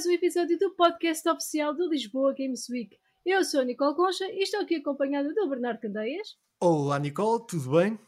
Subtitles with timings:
[0.00, 2.96] mais um episódio do podcast oficial do Lisboa Games Week.
[3.22, 6.38] Eu sou a Nicole Concha e estou aqui acompanhada do Bernardo Candeias.
[6.58, 7.98] Olá, Nicole, tudo bem?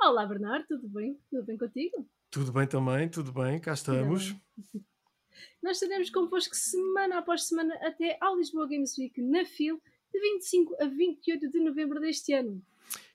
[0.00, 1.18] Olá, Bernardo, tudo bem?
[1.28, 2.08] Tudo bem contigo?
[2.30, 4.36] Tudo bem também, tudo bem, cá estamos.
[5.60, 9.82] Nós estaremos convosco semana após semana até ao Lisboa Games Week na FIL
[10.14, 12.62] de 25 a 28 de novembro deste ano.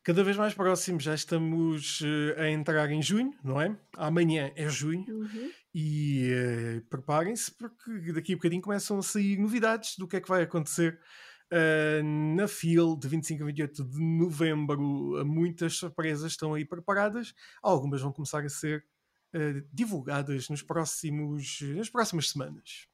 [0.04, 3.77] Cada vez mais próximo, já estamos uh, a entrar em junho, não é?
[3.96, 5.52] Amanhã é junho Uhum.
[5.80, 10.27] E uh, preparem-se porque daqui a bocadinho começam a sair novidades do que é que
[10.27, 10.99] vai acontecer
[11.54, 15.24] uh, na FIL de 25 a 28 de novembro.
[15.24, 18.84] Muitas surpresas estão aí preparadas, algumas vão começar a ser
[19.71, 22.87] divulgadas nos próximos, nas próximas semanas.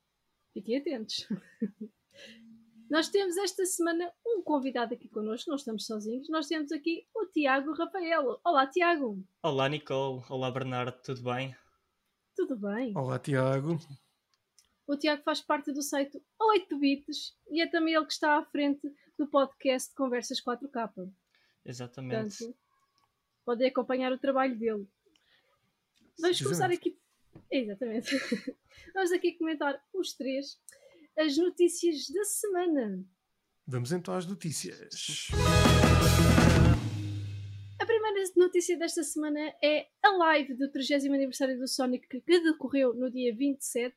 [0.51, 1.25] Fiquem atentos.
[2.89, 6.27] Nós temos esta semana um convidado aqui connosco, não estamos sozinhos.
[6.27, 8.41] Nós temos aqui o Tiago Rafaelo.
[8.43, 9.23] Olá, Tiago.
[9.41, 10.21] Olá, Nicole.
[10.27, 11.01] Olá, Bernardo.
[11.01, 11.55] Tudo bem?
[12.35, 12.93] Tudo bem.
[12.95, 13.77] Olá, Tiago.
[14.87, 18.45] O Tiago faz parte do site 8 Bits e é também ele que está à
[18.45, 21.11] frente do podcast Conversas 4K.
[21.65, 22.37] Exatamente.
[22.37, 22.57] Portanto,
[23.45, 24.87] podem acompanhar o trabalho dele.
[26.19, 26.97] Vamos começar aqui.
[27.51, 28.15] Exatamente.
[28.93, 30.59] Vamos aqui comentar os três
[31.17, 33.05] as notícias da semana.
[33.67, 35.27] Vamos então às notícias.
[37.83, 42.93] A primeira notícia desta semana é a live do 30 aniversário do Sonic que decorreu
[42.93, 43.93] no dia 27,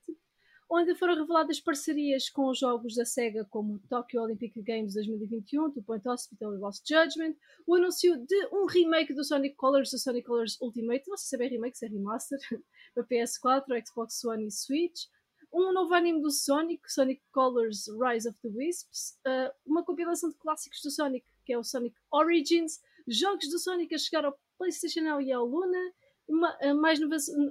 [0.69, 5.85] onde foram reveladas parcerias com os jogos da SEGA como Tokyo Olympic Games 2021, Two
[5.85, 10.27] Point Hospital e Lost Judgment, o anúncio de um remake do Sonic Colors, do Sonic
[10.27, 12.41] Colors Ultimate, não sei se é remake, se é remaster,
[12.93, 15.05] para PS4, Xbox One e Switch,
[15.53, 20.37] um novo anime do Sonic, Sonic Colors Rise of the Wisps, uh, uma compilação de
[20.39, 25.03] clássicos do Sonic, que é o Sonic Origins, jogos do Sonic a chegar ao PlayStation
[25.03, 25.93] Now e ao Luna,
[26.29, 26.99] uma, mais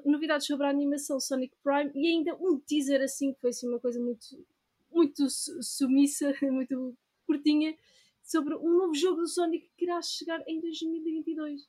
[0.06, 3.80] novidades sobre a animação Sonic Prime e ainda um teaser assim, que foi assim uma
[3.80, 4.26] coisa muito,
[4.92, 7.76] muito sumissa, muito curtinha,
[8.24, 11.62] sobre um novo jogo do Sonic que irá chegar em 2022.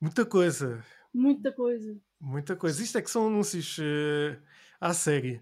[0.00, 0.84] Muita coisa.
[1.12, 1.96] Muita coisa.
[2.20, 2.82] Muita coisa.
[2.82, 4.36] Isto é que são anúncios uh,
[4.80, 5.40] à série.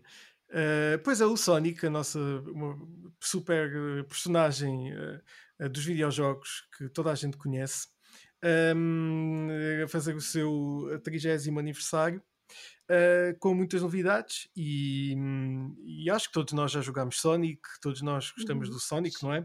[0.50, 2.20] Uh, pois é, o Sonic, a nossa
[3.18, 5.20] super personagem uh,
[5.68, 7.88] dos videojogos que toda a gente conhece,
[8.76, 9.48] um,
[9.84, 12.22] a fazer o seu 30 aniversário.
[12.90, 15.16] Uh, com muitas novidades e,
[15.86, 18.74] e, acho que todos nós já jogámos Sonic, todos nós gostamos uhum.
[18.74, 19.40] do Sonic, não é?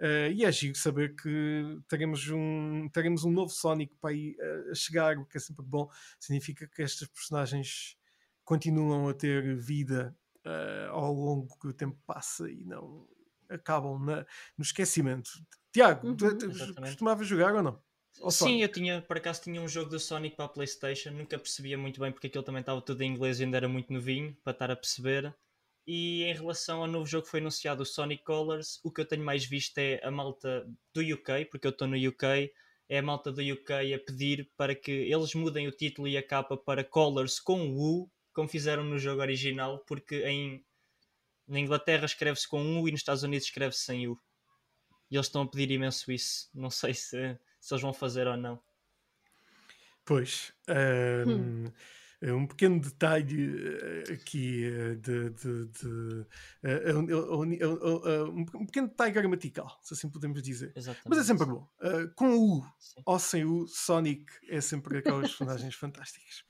[0.00, 4.34] Uh, e é giro saber que teremos um, teremos um novo Sonic para ir
[4.70, 5.90] a chegar, o que é sempre bom.
[6.18, 7.98] Significa que estas personagens
[8.42, 13.06] continuam a ter vida uh, ao longo que o tempo passa e não
[13.50, 15.30] acabam na, no esquecimento.
[15.72, 17.82] Tiago, uhum, tu, tu costumavas jogar ou não?
[18.20, 21.38] Ou Sim, eu tinha, por acaso tinha um jogo do Sonic para a Playstation, nunca
[21.38, 24.36] percebia muito bem porque aquilo também estava tudo em inglês e ainda era muito novinho
[24.42, 25.34] para estar a perceber.
[25.86, 29.06] E em relação ao novo jogo que foi anunciado, o Sonic Colors, o que eu
[29.06, 32.52] tenho mais visto é a malta do UK, porque eu estou no UK,
[32.88, 36.22] é a malta do UK a pedir para que eles mudem o título e a
[36.22, 40.64] capa para Colors com U, como fizeram no jogo original, porque em,
[41.50, 44.18] na Inglaterra escreve-se com U e nos Estados Unidos escreve-se sem U.
[45.10, 46.48] E eles estão a pedir imenso isso.
[46.54, 48.62] Não sei se, se eles vão fazer ou não.
[50.04, 50.52] Pois.
[50.68, 51.66] Um...
[51.66, 51.72] Hum
[52.22, 56.26] um pequeno detalhe eh, aqui eh, de, de, de,
[58.54, 60.72] um pequeno detalhe gramatical, se assim podemos dizer.
[60.76, 61.08] Exatamente.
[61.08, 61.66] Mas é sempre bom.
[61.80, 63.02] Uh, com U Sim.
[63.06, 66.44] ou sem U, Sonic é sempre aquelas personagens fantásticas.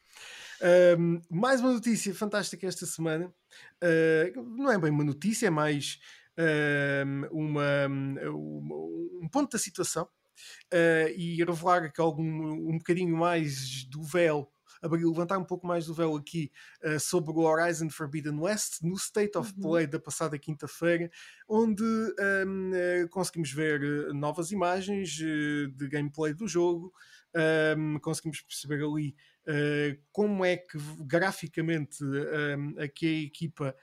[0.63, 3.33] Um, mais uma notícia fantástica esta semana.
[3.83, 5.99] Uh, não é bem uma notícia, é mais
[7.31, 10.09] uma, um, um ponto da situação.
[10.73, 14.51] Uh, e revelar que algum, um bocadinho mais do véu
[14.83, 16.51] abrir, levantar um pouco mais do véu aqui
[16.85, 19.63] uh, sobre o Horizon Forbidden West no State of uhum.
[19.63, 21.11] Play da passada quinta-feira,
[21.49, 23.81] onde um, uh, conseguimos ver
[24.15, 26.93] novas imagens uh, de gameplay do jogo,
[27.77, 29.17] um, conseguimos perceber ali
[30.13, 33.75] como é que graficamente um, a equipa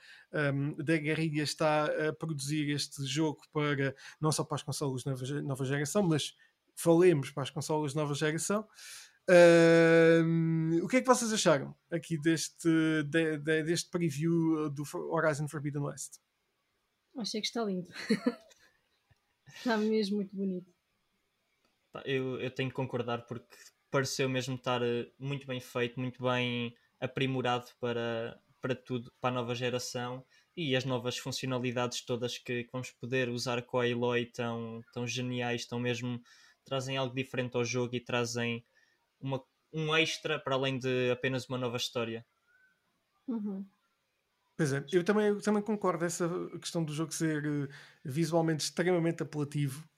[0.78, 5.64] da Guerrilha está a produzir este jogo para não só para as consolas nova, nova
[5.64, 6.34] geração, mas
[6.74, 8.66] falemos para as consolas nova geração.
[9.28, 12.66] Uh, o que é que vocês acharam aqui deste,
[13.04, 16.16] de, de, deste preview do Horizon Forbidden West?
[17.14, 17.92] Achei que está lindo.
[19.54, 20.72] está mesmo muito bonito.
[22.04, 23.56] Eu, eu tenho que concordar porque
[23.90, 29.32] pareceu mesmo estar eh, muito bem feito, muito bem aprimorado para, para tudo, para a
[29.32, 30.24] nova geração
[30.56, 35.06] e as novas funcionalidades todas que, que vamos poder usar com a Eloy tão, tão
[35.06, 36.20] geniais, tão mesmo
[36.64, 38.64] trazem algo diferente ao jogo e trazem
[39.20, 39.42] uma,
[39.72, 42.26] um extra para além de apenas uma nova história.
[43.26, 43.66] Uhum.
[44.56, 46.28] Pois é, eu também, eu também concordo essa
[46.60, 47.68] questão do jogo ser uh,
[48.04, 49.88] visualmente extremamente apelativo.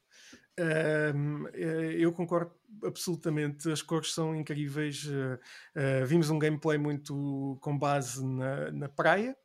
[0.59, 1.49] Uh,
[1.99, 2.53] eu concordo
[2.85, 5.05] absolutamente, as cores são incríveis.
[5.07, 9.37] Uh, vimos um gameplay muito com base na, na praia,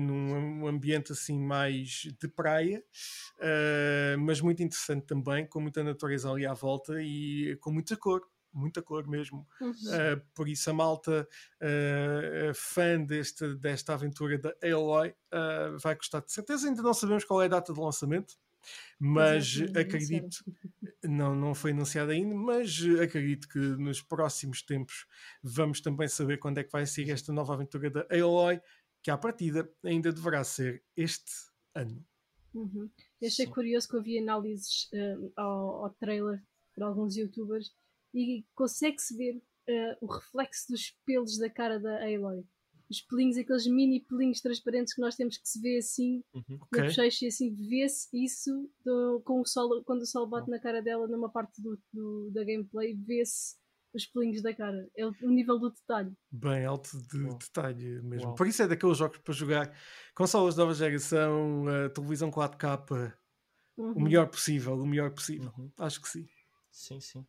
[0.00, 2.82] num ambiente assim mais de praia,
[4.18, 8.22] mas muito interessante também, com muita natureza ali à volta e com muita cor
[8.52, 9.46] muita cor mesmo.
[9.60, 9.70] Uhum.
[9.70, 11.28] Uh, por isso, a malta
[11.62, 16.68] uh, fã deste, desta aventura da Aloy uh, vai gostar de certeza.
[16.68, 18.34] Ainda não sabemos qual é a data de lançamento,
[18.98, 20.44] mas acredito,
[21.04, 25.06] não, não foi anunciado ainda, mas acredito que nos próximos tempos
[25.42, 28.60] vamos também saber quando é que vai ser esta nova aventura da Aloy,
[29.02, 31.30] que à partida ainda deverá ser este
[31.74, 32.04] ano.
[32.54, 32.90] Uhum.
[33.20, 33.52] Eu achei Sim.
[33.52, 34.88] curioso que eu vi análises
[35.36, 36.42] ao, ao trailer
[36.74, 37.72] por alguns youtubers
[38.14, 42.44] e consegue-se ver uh, o reflexo dos pelos da cara da Aloy.
[42.90, 46.42] Os pelinhos, aqueles mini pelinhos transparentes que nós temos que se vê assim uhum.
[46.48, 46.84] no okay.
[46.84, 50.80] bochecho e assim vê-se isso do, com o sol, quando o sol bate na cara
[50.80, 53.56] dela numa parte do, do da gameplay, vê-se
[53.94, 54.88] os pelinhos da cara.
[54.96, 56.12] É o, o nível do detalhe.
[56.30, 57.38] Bem alto de Uau.
[57.38, 58.28] detalhe mesmo.
[58.28, 58.34] Uau.
[58.34, 59.76] Por isso é daqueles jogos para jogar
[60.14, 61.64] consolas de nova geração,
[61.94, 63.14] televisão 4K,
[63.76, 63.92] uhum.
[63.92, 65.52] o melhor possível, o melhor possível.
[65.58, 65.70] Uhum.
[65.78, 66.28] Acho que sim.
[66.70, 67.26] Sim, sim.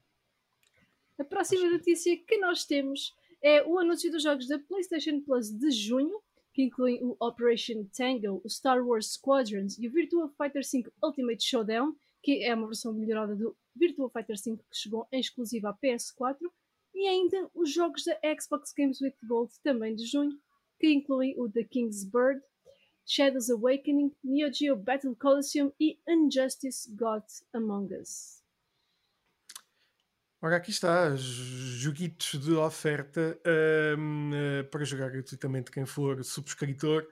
[1.20, 5.72] A próxima notícia que nós temos é o anúncio dos jogos da PlayStation Plus de
[5.72, 6.22] junho,
[6.54, 11.44] que incluem o Operation Tango, o Star Wars Squadrons e o Virtua Fighter V Ultimate
[11.44, 15.74] Showdown, que é uma versão melhorada do Virtua Fighter V que chegou em exclusiva à
[15.74, 16.38] PS4,
[16.94, 20.38] e ainda os jogos da Xbox Games with Gold também de junho,
[20.80, 22.42] que incluem o The King's Bird,
[23.06, 28.39] Shadows Awakening, Neo Geo Battle Coliseum e Injustice God Among Us.
[30.42, 33.38] Ora, aqui está, joguitos de oferta
[33.98, 37.06] um, uh, eh, para jogar gratuitamente quem for subscritor.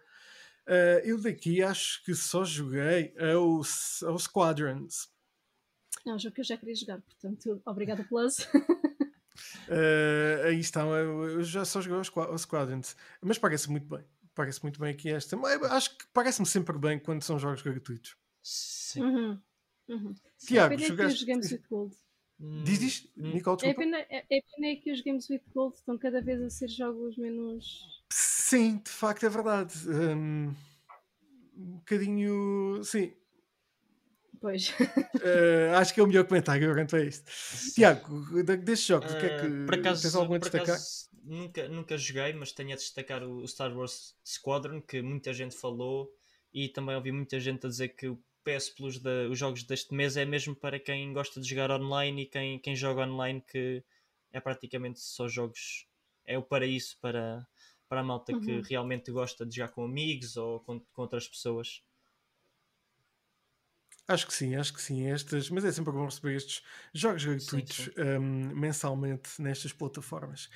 [0.65, 5.09] Uh, eu daqui acho que só joguei aos, aos Squadrons.
[6.05, 8.39] É um jogo que eu já queria jogar, portanto, obrigada, Plus.
[8.39, 8.47] uh,
[10.47, 14.05] aí estão, eu já só joguei aos Squadrons, mas parece muito bem.
[14.33, 15.35] Parece muito bem aqui esta.
[15.35, 18.15] Mas acho que parece-me sempre bem quando são jogos gratuitos.
[18.41, 19.01] Sim.
[19.01, 19.41] Uhum.
[19.89, 20.15] Uhum.
[20.37, 21.25] Tiago, jogaste...
[21.69, 21.93] Gold.
[22.39, 23.31] Diz, diz, hum.
[23.33, 26.49] Nicole, é pena, é, é pena que os Games with Gold estão cada vez a
[26.49, 28.03] ser jogos menos.
[28.11, 29.73] Sim, de facto é verdade.
[29.89, 30.53] Um,
[31.57, 32.83] um bocadinho.
[32.83, 33.11] Sim.
[34.39, 34.69] Pois.
[34.69, 37.29] Uh, acho que é o melhor comentário quanto a isto.
[37.73, 40.75] Tiago, destes jogos, o que é que uh, por acaso, tens algum a destacar?
[40.75, 45.55] Acaso, nunca, nunca joguei, mas tenho a destacar o Star Wars Squadron, que muita gente
[45.55, 46.13] falou,
[46.53, 49.93] e também ouvi muita gente a dizer que o PS Plus, de, os jogos deste
[49.93, 53.83] mês, é mesmo para quem gosta de jogar online e quem, quem joga online, que
[54.31, 55.85] é praticamente só jogos.
[56.25, 57.45] É o paraíso para,
[57.89, 58.41] para a malta uhum.
[58.41, 61.83] que realmente gosta de jogar com amigos ou com, com outras pessoas.
[64.07, 65.05] Acho que sim, acho que sim.
[65.05, 70.49] Estas, mas é sempre bom receber estes jogos gratuitos um, mensalmente nestas plataformas.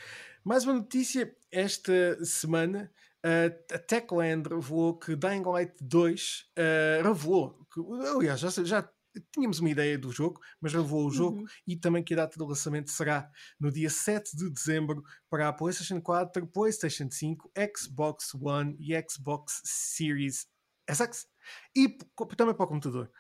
[0.44, 2.90] Mais uma notícia esta semana
[3.24, 8.90] a Techland revelou que Dying Light 2 uh, revelou, que, aliás, já, já
[9.32, 11.46] tínhamos uma ideia do jogo, mas revelou o jogo uhum.
[11.68, 15.54] e também que a data de lançamento será no dia 7 de dezembro para a
[15.54, 20.48] PlayStation 4, PlayStation 5, Xbox One e Xbox Series
[20.90, 21.28] SX
[21.76, 21.90] e
[22.36, 23.12] também para o computador.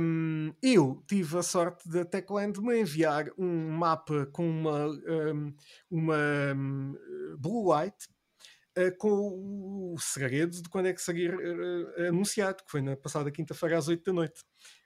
[0.00, 5.54] Um, eu tive a sorte da Techland me enviar um mapa com uma, um,
[5.90, 6.96] uma um,
[7.38, 7.96] Blue Light
[8.78, 13.30] uh, com o segredo de quando é que seria uh, anunciado, que foi na passada
[13.30, 14.42] quinta-feira às 8 da noite.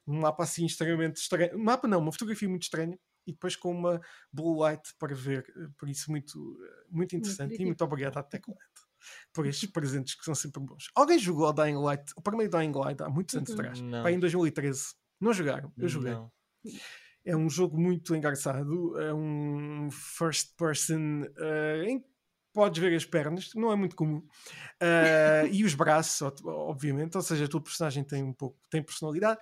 [0.07, 1.57] Um mapa assim extremamente estranho.
[1.57, 4.01] Um mapa não, uma fotografia muito estranha e depois com uma
[4.33, 5.45] blue light para ver.
[5.79, 6.59] Por isso, muito,
[6.91, 7.51] muito interessante.
[7.51, 8.59] Muito e muito obrigado à Techland
[9.33, 10.89] por estes presentes que são sempre bons.
[10.95, 14.95] Alguém jogou Dying Light, o primeiro Dying Light, há muitos anos atrás, para em 2013.
[15.21, 15.73] Não jogaram?
[15.77, 16.13] Eu joguei.
[16.13, 16.33] Não.
[17.25, 22.05] É um jogo muito engraçado, é um first person uh, em
[22.55, 27.45] podes ver as pernas, não é muito comum, uh, e os braços, obviamente, ou seja,
[27.45, 29.41] a tua personagem tem um pouco, tem personalidade,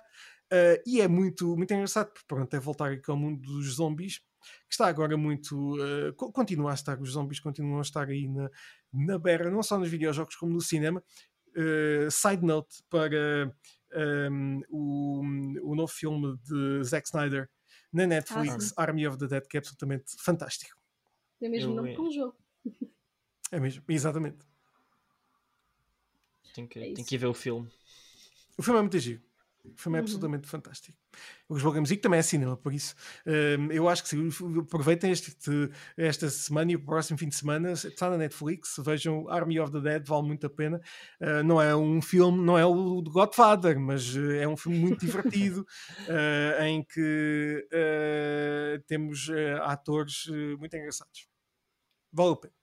[0.51, 4.17] uh, e é muito, muito engraçado, porque pronto, é voltar aqui ao mundo dos zombies,
[4.67, 8.49] que está agora muito, uh, continua a estar, os zombies continuam a estar aí na,
[8.91, 11.01] na berra, não só nos videojogos como no cinema.
[12.09, 13.53] side note para
[14.31, 15.21] um, o,
[15.71, 17.47] o novo filme de Zack Snyder
[17.93, 20.75] na Netflix, ah, Army of the Dead, que é absolutamente fantástico.
[21.39, 22.42] É mesmo nome com o jogo.
[23.53, 24.39] É mesmo, exatamente.
[26.55, 27.71] Tem que, é tem que ir ver o filme.
[28.57, 29.21] O filme é muito giro.
[29.75, 30.03] Foi-me uhum.
[30.03, 30.97] absolutamente fantástico.
[31.47, 32.95] O Jogo Music também é cinema, por isso
[33.27, 34.27] uh, eu acho que sim,
[34.59, 35.37] aproveitem este,
[35.95, 39.79] esta semana e o próximo fim de semana, está na Netflix, vejam Army of the
[39.79, 40.81] Dead, vale muito a pena.
[41.21, 44.79] Uh, não é um filme, não é o do Godfather, mas uh, é um filme
[44.79, 45.65] muito divertido
[46.09, 47.67] eh, em que
[48.87, 49.29] temos
[49.61, 50.25] atores
[50.57, 51.27] muito engraçados.
[52.11, 52.62] Vale a pena.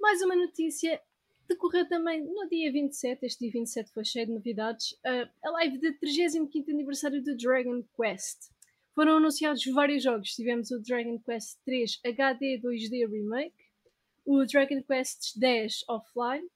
[0.00, 1.00] Mais uma notícia
[1.46, 5.78] decorreu também no dia 27, este dia 27 foi cheio de novidades, uh, a live
[5.78, 8.50] de 35 aniversário do Dragon Quest.
[8.94, 13.54] Foram anunciados vários jogos, tivemos o Dragon Quest 3 HD 2D Remake,
[14.24, 16.48] o Dragon Quest 10 Offline,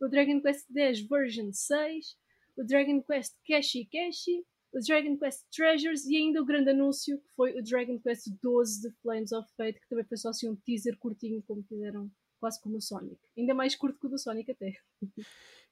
[0.00, 2.16] o Dragon Quest 10 Version 6,
[2.56, 7.28] o Dragon Quest Cashi Cashi, o Dragon Quest Treasures e ainda o grande anúncio que
[7.34, 10.56] foi o Dragon Quest 12 The Flames of Fate, que também foi só assim um
[10.56, 13.18] teaser curtinho como fizeram quase como o Sonic.
[13.36, 14.72] Ainda mais curto que o do Sonic até.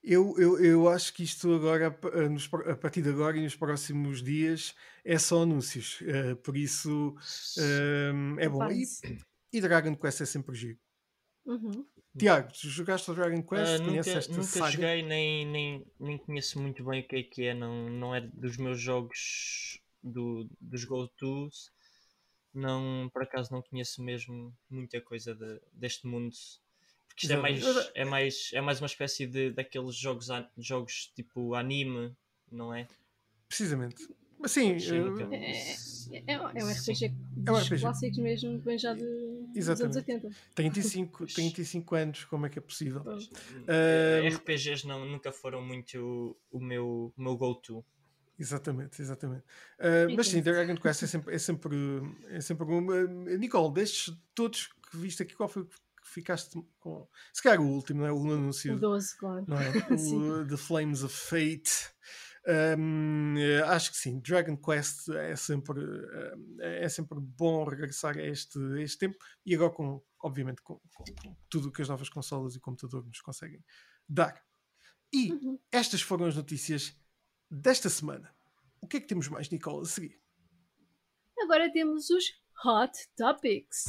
[0.02, 4.74] Eu, eu, eu acho que isto agora, a partir de agora e nos próximos dias,
[5.04, 6.00] é só anúncios.
[6.00, 7.16] Uh, por isso
[7.58, 8.70] uh, é bom.
[8.70, 8.84] E,
[9.52, 10.78] e, Dragon Quest é sempre giro.
[11.46, 11.86] Uhum.
[12.18, 13.80] Tiago, jogaste o Dragon Quest?
[13.80, 14.70] Uh, nunca nunca saga?
[14.70, 17.54] joguei, nem, nem, nem conheço muito bem o que é que é.
[17.54, 21.70] Não, não é dos meus jogos do, dos go-tos
[22.56, 26.34] não, por acaso não conheço mesmo muita coisa de, deste mundo.
[27.06, 31.54] Porque isto é mais, é, mais, é mais uma espécie de daqueles jogos, jogos tipo
[31.54, 32.16] anime,
[32.50, 32.88] não é?
[33.46, 34.08] Precisamente.
[34.38, 37.14] Mas sim, é, é, é, um RPG
[37.46, 37.80] é um RPG.
[37.80, 39.02] clássicos mesmo, bem já de,
[39.54, 40.30] dos anos 80.
[40.54, 43.02] 35, 35 anos, como é que é possível?
[43.02, 47.84] Uh, RPGs não, nunca foram muito o meu, o meu go-to.
[48.38, 49.44] Exatamente, exatamente.
[49.78, 51.76] Uh, mas sim, Dragon Quest é sempre, é sempre,
[52.28, 52.86] é sempre um.
[52.86, 57.08] Uh, Nicole, destes todos que viste aqui, qual foi que ficaste com.
[57.32, 58.12] Se calhar o último, não é?
[58.12, 58.74] O anúncio.
[58.74, 59.44] O 12, claro.
[59.48, 59.70] Não é?
[60.42, 61.94] O The Flames of Fate.
[62.48, 63.34] Um,
[63.66, 65.80] acho que sim, Dragon Quest é sempre,
[66.60, 71.36] é sempre bom regressar a este, a este tempo e agora com, obviamente, com, com,
[71.50, 73.64] tudo o que as novas consolas e computadores nos conseguem
[74.08, 74.40] dar.
[75.12, 75.58] E uhum.
[75.72, 76.96] estas foram as notícias
[77.50, 78.32] desta semana.
[78.80, 80.20] O que é que temos mais, Nicole, a seguir?
[81.40, 82.24] Agora temos os
[82.64, 83.86] Hot Topics.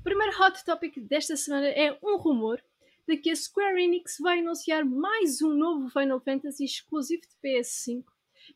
[0.00, 2.60] O primeiro Hot Topic desta semana é um rumor
[3.06, 8.04] de que a Square Enix vai anunciar mais um novo Final Fantasy exclusivo de PS5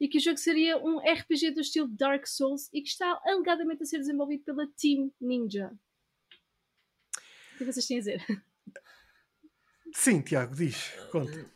[0.00, 3.82] e que o jogo seria um RPG do estilo Dark Souls e que está alegadamente
[3.82, 5.72] a ser desenvolvido pela Team Ninja.
[7.54, 8.26] O que vocês têm a dizer?
[9.92, 11.50] Sim, Tiago, diz, conta.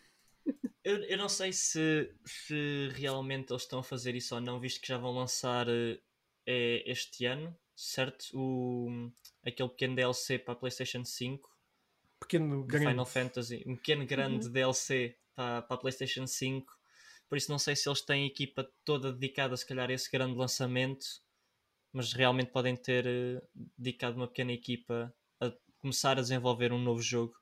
[0.83, 4.81] Eu, eu não sei se, se realmente eles estão a fazer isso ou não, visto
[4.81, 6.01] que já vão lançar uh,
[6.47, 8.31] este ano, certo?
[8.35, 9.13] O,
[9.45, 11.51] aquele pequeno DLC para a PlayStation 5.
[12.21, 12.87] Pequeno grande.
[12.87, 13.65] Final Fantasy.
[13.67, 14.53] Um pequeno grande uhum.
[14.53, 16.73] DLC para, para a PlayStation 5.
[17.29, 20.37] Por isso não sei se eles têm equipa toda dedicada se calhar a esse grande
[20.37, 21.07] lançamento,
[21.93, 23.43] mas realmente podem ter uh,
[23.79, 27.35] dedicado uma pequena equipa a começar a desenvolver um novo jogo.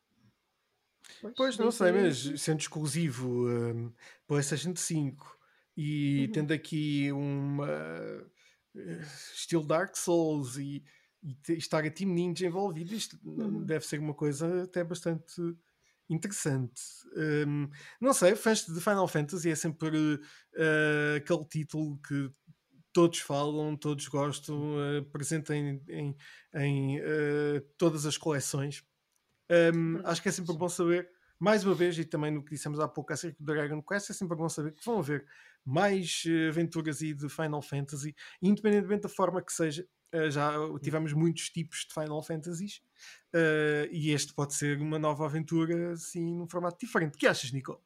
[1.20, 3.92] Pois, pois não sei, mas sendo exclusivo um,
[4.26, 5.38] PlayStation 5
[5.76, 6.32] e uhum.
[6.32, 9.00] tendo aqui uma uh,
[9.34, 10.84] estilo Dark Souls e,
[11.22, 13.64] e estar a Team Ninja envolvido, isto uhum.
[13.64, 15.42] deve ser uma coisa até bastante
[16.08, 16.82] interessante.
[17.46, 17.68] Um,
[18.00, 22.30] não sei, fãs de Final Fantasy é sempre uh, aquele título que
[22.92, 26.16] todos falam, todos gostam, uh, presente em, em,
[26.54, 28.84] em uh, todas as coleções.
[29.74, 31.08] Um, acho que é sempre bom saber,
[31.38, 34.12] mais uma vez, e também no que dissemos há pouco acerca do Dragon Quest, é
[34.12, 35.26] sempre bom saber que vão haver
[35.64, 39.86] mais uh, aventuras aí de Final Fantasy, independentemente da forma que seja.
[40.14, 42.82] Uh, já tivemos muitos tipos de Final Fantasies
[43.34, 47.14] uh, e este pode ser uma nova aventura assim num formato diferente.
[47.14, 47.80] O que achas, Nicole?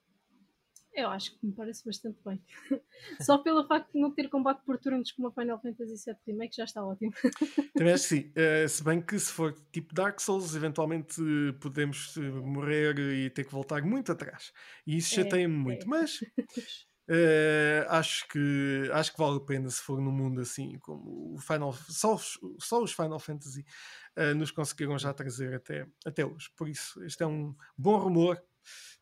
[0.95, 2.41] Eu acho que me parece bastante bem.
[3.21, 6.55] Só pelo facto de não ter combate por turnos como a Final Fantasy VII Remake
[6.55, 7.12] já está ótimo.
[7.75, 8.33] Também acho que sim.
[8.37, 11.17] Uh, se bem que se for tipo Dark Souls, eventualmente
[11.61, 12.14] podemos
[12.45, 14.52] morrer e ter que voltar muito atrás.
[14.87, 15.85] E isso é, chateia-me muito.
[15.85, 15.88] É.
[15.88, 16.21] Mas
[17.88, 21.73] acho, que, acho que vale a pena se for num mundo assim como o Final
[21.73, 22.16] só,
[22.59, 23.64] só os Final Fantasy
[24.37, 26.50] nos conseguiram já trazer até, até hoje.
[26.57, 28.42] Por isso, este é um bom rumor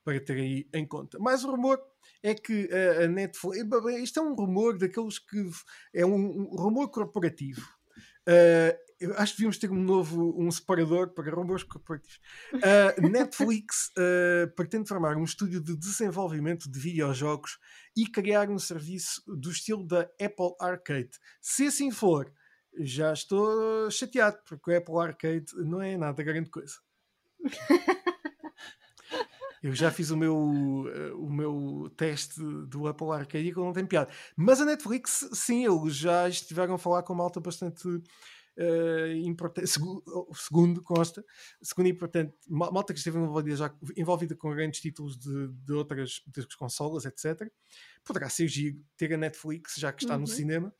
[0.04, 1.18] para ter aí em conta.
[1.18, 1.80] Mais um rumor
[2.22, 3.64] é que a, a Netflix.
[4.02, 5.50] Isto é um rumor daqueles que.
[5.92, 7.66] É um, um rumor corporativo.
[9.00, 12.21] Eu acho que devíamos ter um novo um separador para rumores corporativos.
[12.52, 17.59] Uh, Netflix uh, pretende formar um estúdio de desenvolvimento de videojogos
[17.97, 21.11] e criar um serviço do estilo da Apple Arcade.
[21.40, 22.30] Se assim for,
[22.78, 26.75] já estou chateado, porque o Apple Arcade não é nada grande coisa.
[29.62, 33.85] Eu já fiz o meu, uh, o meu teste do Apple Arcade e não tem
[33.85, 34.11] piada.
[34.35, 37.87] Mas a Netflix, sim, eles já estiveram a falar com uma alta bastante
[38.59, 40.02] uh, importante, segundo,
[40.35, 41.25] segundo consta,
[41.62, 46.57] segundo importante, malta que esteve envolvida, já, envolvida com grandes títulos de, de outras de
[46.57, 47.50] consolas, etc.
[48.04, 50.21] Poderá ser giro ter a Netflix, já que está uhum.
[50.21, 50.75] no cinema,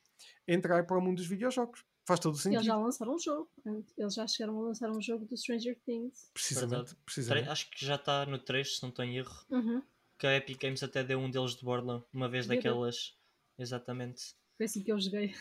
[0.47, 1.83] entrar para o mundo dos videojogos.
[2.03, 2.57] Faz todo o sentido.
[2.57, 3.49] Eles já lançaram um jogo.
[3.97, 6.29] Eles já chegaram a lançar um jogo do Stranger Things.
[6.33, 6.95] Precisamente.
[7.05, 7.49] precisamente.
[7.49, 9.45] Acho que já está no 3, se não estou em erro.
[9.49, 9.83] Uhum.
[10.17, 13.15] Que a Epic Games até deu um deles de Borderlands, uma vez daquelas.
[13.57, 14.35] Exatamente.
[14.61, 15.33] Foi assim que eu joguei.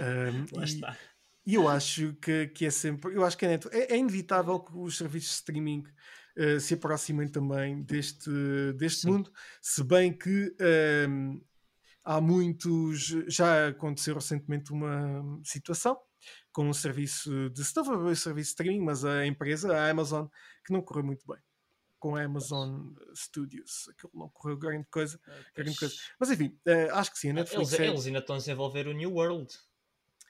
[0.00, 0.98] um, Lá e, está.
[1.46, 3.14] E eu acho que, que é sempre.
[3.14, 5.84] Eu acho que é, neto, é, é inevitável que os serviços de streaming
[6.36, 8.28] uh, se aproximem também deste,
[8.76, 9.30] deste mundo,
[9.62, 10.52] se bem que.
[11.08, 11.40] Um,
[12.02, 13.14] há muitos.
[13.28, 15.96] Já aconteceu recentemente uma situação
[16.50, 17.64] com um serviço de.
[17.64, 20.26] Se não foi um serviço de streaming, mas a empresa, a Amazon,
[20.66, 21.38] que não correu muito bem
[22.00, 23.88] com a Amazon Studios.
[23.90, 25.20] Aquilo não correu grande coisa.
[25.28, 25.94] Ah, grande coisa.
[26.18, 27.30] Mas enfim, uh, acho que sim.
[27.30, 27.92] A Netflix eles, é...
[27.92, 29.54] eles ainda estão a desenvolver o New World.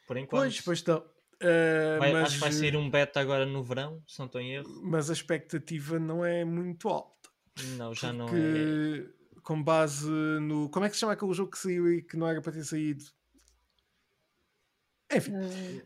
[0.06, 0.42] Por enquanto.
[0.42, 0.98] Pois, pois estão.
[0.98, 2.24] Uh, vai, mas...
[2.24, 4.82] Acho que vai sair um beta agora no verão, se não estou em erro.
[4.82, 7.30] Mas a expectativa não é muito alta.
[7.78, 9.06] Não, já não é.
[9.42, 10.68] Com base no.
[10.68, 12.64] Como é que se chama aquele jogo que saiu e que não era para ter
[12.64, 13.04] saído?
[15.12, 15.32] Enfim.
[15.32, 15.40] Uh,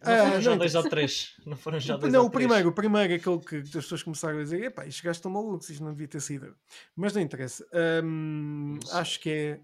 [0.05, 1.35] não foram já dois ou três.
[1.47, 4.39] Não foram já dois Não, o primeiro, o primeiro é aquele que as pessoas começaram
[4.39, 6.55] a dizer: epá, isto gajos estão malucos, isto não devia ter sido.
[6.95, 7.67] Mas não interessa.
[8.05, 9.61] Um, acho que é.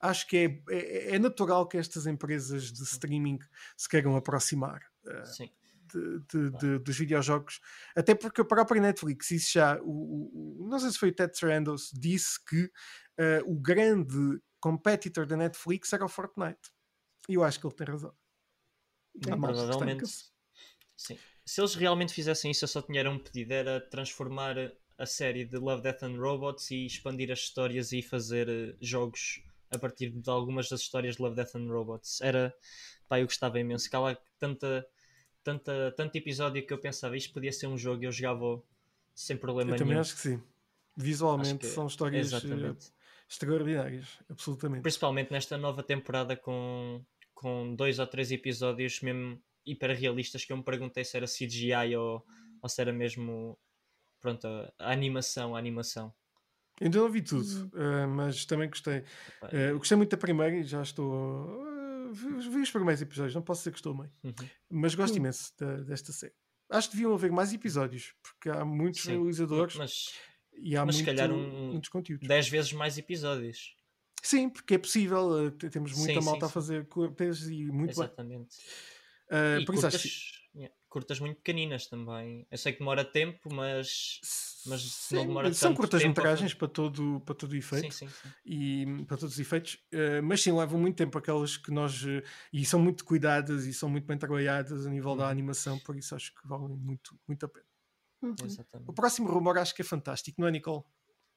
[0.00, 3.40] Acho que é, é, é, natural que estas empresas de streaming
[3.76, 5.48] se queiram aproximar uh,
[5.92, 7.60] de, de, de, dos videojogos,
[7.96, 11.36] até porque a própria Netflix, isso já, o, o, não sei se foi o Ted
[11.36, 16.70] Sarandos, disse que uh, o grande competitor da Netflix era o Fortnite.
[17.28, 18.14] E eu acho que ele tem razão.
[19.20, 20.06] Provavelmente.
[20.96, 21.18] Sim.
[21.44, 24.56] Se eles realmente fizessem isso, eu só tinha um pedido: era transformar
[24.98, 29.40] a série de Love, Death and Robots e expandir as histórias e fazer eh, jogos
[29.70, 32.20] a partir de algumas das histórias de Love, Death and Robots.
[32.20, 32.54] Era,
[33.08, 33.88] pá, eu gostava imenso.
[33.92, 34.86] Lá tanta,
[35.44, 38.62] tanta, tanto episódio que eu pensava isto podia ser um jogo e eu jogava
[39.14, 39.84] sem problema eu nenhum.
[39.84, 40.42] Eu também acho que sim.
[40.96, 42.92] Visualmente que, são histórias eh, exatamente.
[43.28, 44.82] extraordinárias, absolutamente.
[44.82, 47.00] Principalmente nesta nova temporada com
[47.38, 51.94] com dois ou três episódios mesmo hiper realistas que eu me perguntei se era CGI
[51.96, 52.26] ou,
[52.60, 53.56] ou se era mesmo
[54.20, 56.12] pronto, a, a animação, a animação.
[56.80, 58.98] Ainda não vi tudo, uh, mas também gostei.
[59.52, 61.12] Uh, eu gostei muito da primeira e já estou.
[61.12, 64.48] Uh, vi, vi, os primeiros episódios, não posso dizer que estou bem, uhum.
[64.68, 65.20] mas gosto uhum.
[65.20, 66.34] imenso da, desta série.
[66.68, 70.12] Acho que deviam haver mais episódios, porque há muitos Sim, realizadores mas,
[70.56, 72.26] e há mas muito, calhar um, muitos conteúdos.
[72.26, 73.77] 10 vezes mais episódios.
[74.22, 77.92] Sim, porque é possível, uh, temos muita sim, malta sim, a fazer curtas e muito
[77.92, 78.56] Exatamente.
[79.30, 79.38] bem.
[79.38, 82.46] Uh, e por curtas, isso yeah, curtas muito pequeninas também.
[82.50, 84.20] Eu sei que demora tempo, mas,
[84.66, 87.94] mas sim, não demora São curtas metragens para todo, para todo o efeito
[88.44, 92.04] e para todos os efeitos, uh, mas sim, levam muito tempo aquelas que nós
[92.52, 95.18] e são muito cuidadas e são muito bem trabalhadas a nível uhum.
[95.18, 97.66] da animação, por isso acho que valem muito, muito a pena.
[98.22, 98.34] Uhum.
[98.86, 100.82] O próximo rumor acho que é fantástico, não é, Nicole?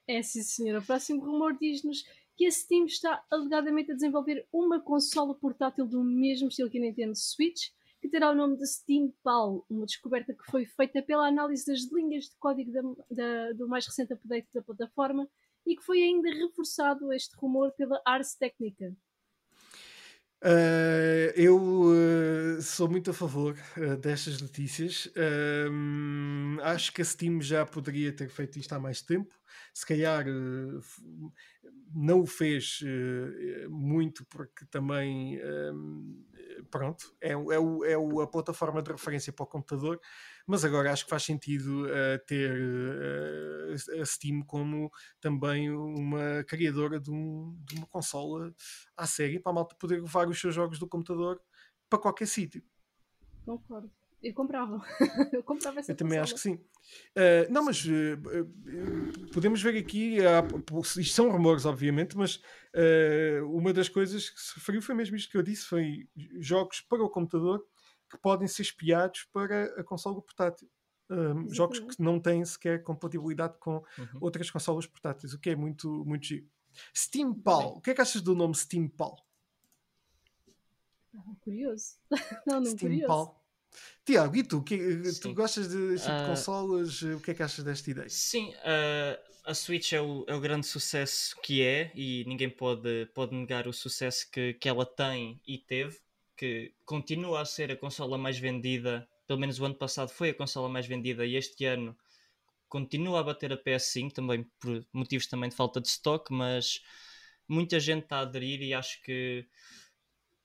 [0.07, 0.79] É sim, senhora.
[0.79, 2.03] O próximo rumor diz-nos
[2.41, 6.81] que a Steam está alegadamente a desenvolver uma consola portátil do mesmo estilo que a
[6.81, 7.67] Nintendo Switch,
[8.01, 11.81] que terá o nome de Steam Pal, uma descoberta que foi feita pela análise das
[11.91, 15.29] linhas de código da, da, do mais recente update da plataforma
[15.67, 18.91] e que foi ainda reforçado este rumor pela Ars Technica.
[20.43, 25.07] Uh, eu uh, sou muito a favor uh, destas notícias.
[26.63, 29.31] acho que a Steam já poderia ter feito isto há mais tempo.
[29.71, 30.25] Se calhar
[31.93, 32.79] não o fez
[33.69, 35.39] muito porque também
[36.69, 39.99] pronto, é, é, o, é a plataforma de referência para o computador,
[40.45, 46.99] mas agora acho que faz sentido uh, ter uh, a Steam como também uma criadora
[46.99, 48.53] de, um, de, uma consola
[48.95, 51.41] à série para a malta poder levar os seus jogos do computador
[51.89, 52.63] para qualquer sítio.
[53.45, 53.91] Concordo.
[54.21, 54.81] Eu comprava.
[55.33, 56.23] eu comprava essa Eu também consola.
[56.23, 56.53] acho que sim.
[56.55, 60.17] Uh, não, mas uh, podemos ver aqui,
[60.99, 62.41] isto são rumores, obviamente, mas
[63.49, 66.07] uma das coisas que se referiu foi mesmo isto que eu disse: foi
[66.39, 67.65] jogos para o computador
[68.09, 70.69] que podem ser espiados para a consola portátil.
[71.49, 74.19] jogos que não têm sequer compatibilidade com uhum.
[74.19, 76.47] outras consolas portáteis, o que é muito, muito giro.
[76.95, 79.17] Steam Pal, o que é que achas do nome Steam Pal?
[81.15, 81.97] Ah, curioso.
[82.47, 83.40] não, não, Steam curioso.
[84.05, 84.63] Tiago, e tu?
[84.63, 87.01] Que, eh, tu gostas de tipo uh, consolas?
[87.01, 88.09] O que é que achas desta ideia?
[88.09, 93.07] Sim, uh, a Switch é o, é o, grande sucesso que é e ninguém pode,
[93.13, 95.99] pode negar o sucesso que, que ela tem e teve,
[96.35, 100.33] que continua a ser a consola mais vendida, pelo menos o ano passado foi a
[100.33, 101.95] consola mais vendida e este ano
[102.67, 106.81] continua a bater a PS5, também por motivos também de falta de stock, mas
[107.47, 109.45] muita gente está a aderir e acho que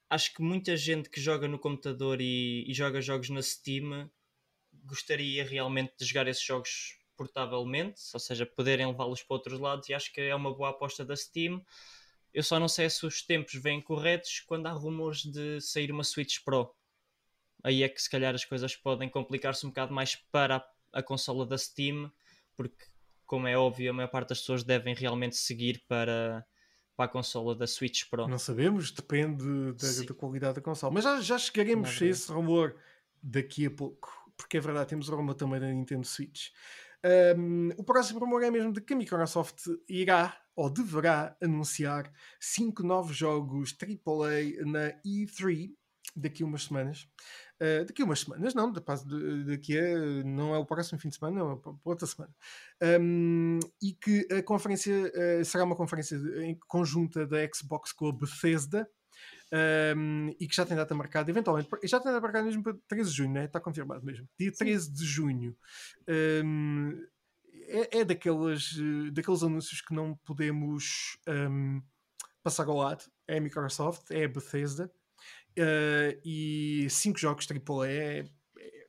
[0.09, 4.11] acho que muita gente que joga no computador e, e joga jogos na Steam
[4.85, 9.95] gostaria realmente de jogar esses jogos portavelmente, ou seja, poderem levá-los para outros lados, e
[9.95, 11.65] acho que é uma boa aposta da Steam.
[12.33, 16.05] Eu só não sei se os tempos vêm corretos quando há rumores de sair uma
[16.05, 16.75] Switch Pro.
[17.65, 21.03] Aí é que se calhar as coisas podem complicar-se um bocado mais para a, a
[21.03, 22.13] consola da Steam,
[22.55, 22.85] porque,
[23.25, 26.47] como é óbvio, a maior parte das pessoas devem realmente seguir para,
[26.97, 28.27] para a consola da Switch Pro.
[28.27, 30.93] Não sabemos, depende da, da qualidade da consola.
[30.93, 32.75] Mas já, já chegaremos a esse rumor
[33.23, 36.49] daqui a pouco, porque é verdade, temos o rumor também da Nintendo Switch.
[37.37, 42.83] Um, o próximo rumor é mesmo de que a Microsoft irá ou deverá anunciar cinco
[42.83, 45.71] novos jogos AAA na E3
[46.17, 47.07] daqui a umas semanas.
[47.61, 51.39] Uh, daqui a umas semanas, não, daqui a não é o próximo fim de semana,
[51.39, 52.35] não, é outra semana.
[53.01, 58.13] Um, e que a conferência uh, será uma conferência em conjunta da Xbox com a
[58.13, 58.89] Bethesda.
[59.97, 63.11] Um, e que já tem data marcada, eventualmente, já tem data marcada mesmo para 13
[63.11, 63.45] de junho, né?
[63.45, 64.29] está confirmado mesmo.
[64.39, 64.93] Dia 13 Sim.
[64.93, 65.57] de junho.
[66.45, 67.07] Um,
[67.69, 68.77] é, é daqueles,
[69.13, 71.81] daqueles anúncios que não podemos um,
[72.43, 73.05] passar ao lado.
[73.27, 74.91] É a Microsoft, é a Bethesda.
[75.59, 78.87] Uh, e 5 jogos AAA é, é,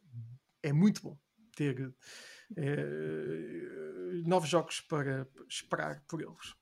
[0.63, 1.17] é muito bom
[1.55, 1.93] ter
[2.55, 6.55] é, novos jogos para esperar por eles.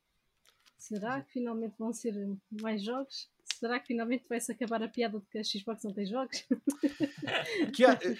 [0.78, 2.14] Será que finalmente vão ser
[2.62, 3.30] mais jogos?
[3.60, 6.46] Será que finalmente vai-se acabar a piada de que a Xbox não tem jogos?
[7.74, 8.16] que, há, eh,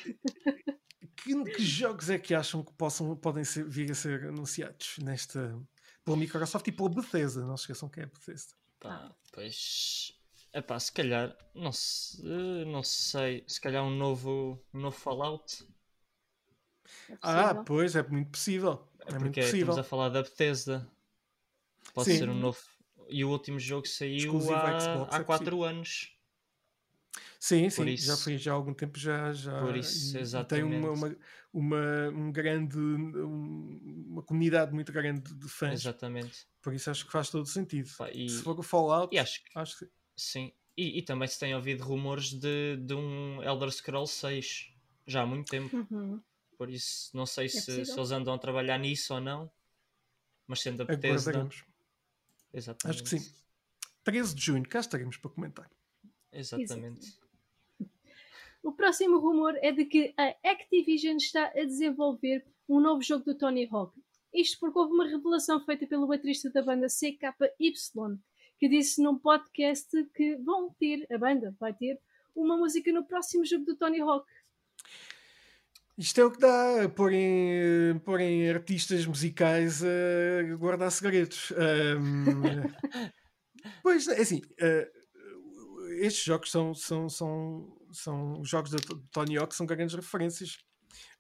[1.16, 5.60] que, que, jogos é que acham que possam, podem ser, vir a ser anunciados nesta
[6.04, 7.46] pela Microsoft e pela Bethesda?
[7.46, 8.54] Não se esqueçam que é a Bethesda.
[8.80, 10.18] Pá, pois.
[10.58, 12.24] Epá, se calhar, não, se,
[12.66, 15.68] não sei, se calhar um novo, um novo Fallout.
[17.10, 18.88] É ah, pois, é muito possível.
[19.06, 19.60] É, é muito possível.
[19.60, 20.90] estamos a falar da Bethesda.
[21.94, 22.18] Pode Sim.
[22.20, 22.58] ser um novo
[23.10, 26.12] e o último jogo saiu há, Xbox, há 4 é anos.
[27.40, 30.70] Sim, sim, isso, já foi já há algum tempo já, já por isso, exatamente.
[30.70, 31.18] tem uma, uma,
[31.54, 35.82] uma, um grande uma comunidade muito grande de fãs.
[35.82, 36.48] Exatamente.
[36.62, 37.90] Por isso acho que faz todo sentido.
[37.98, 39.90] Pá, e, se for o Fallout, acho que, acho que...
[40.16, 40.52] sim.
[40.78, 44.74] E, e, também se tem ouvido rumores de, de um Elder Scrolls 6
[45.08, 45.76] já há muito tempo.
[45.90, 46.22] Uhum.
[46.58, 49.50] Por isso não sei é se, se, eles andam a trabalhar nisso ou não.
[50.48, 51.50] Mas sendo a Bethesda,
[52.54, 53.02] Exatamente.
[53.02, 53.36] Acho que sim.
[54.04, 55.70] 13 de junho, cá estaremos para comentar.
[56.32, 57.18] Exatamente.
[58.62, 63.38] O próximo rumor é de que a Activision está a desenvolver um novo jogo do
[63.38, 64.00] Tony Hawk.
[64.34, 67.74] Isto porque houve uma revelação feita pelo baterista da banda CKY,
[68.60, 72.00] que disse num podcast que vão ter, a banda vai ter,
[72.36, 74.26] uma música no próximo jogo do Tony Hawk.
[75.98, 81.52] Isto é o que dá porem, porem artistas musicais a guardar segredos.
[81.52, 82.36] Um,
[83.82, 88.78] pois, é assim, uh, estes jogos são, são, são, são os jogos de
[89.10, 90.58] Tony Hawk são grandes referências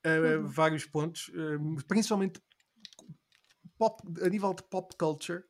[0.04, 0.48] a uhum.
[0.48, 2.42] vários pontos, uh, principalmente
[3.78, 5.44] pop, a nível de pop culture.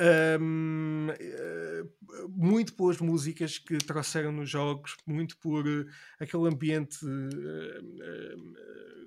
[0.00, 1.82] Um, eh,
[2.28, 5.84] muito pelas músicas que trouxeram nos jogos, muito por uh,
[6.20, 8.54] aquele ambiente uh,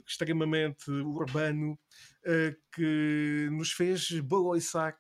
[0.06, 1.80] extremamente urbano
[2.73, 4.97] que nos fez baloiçar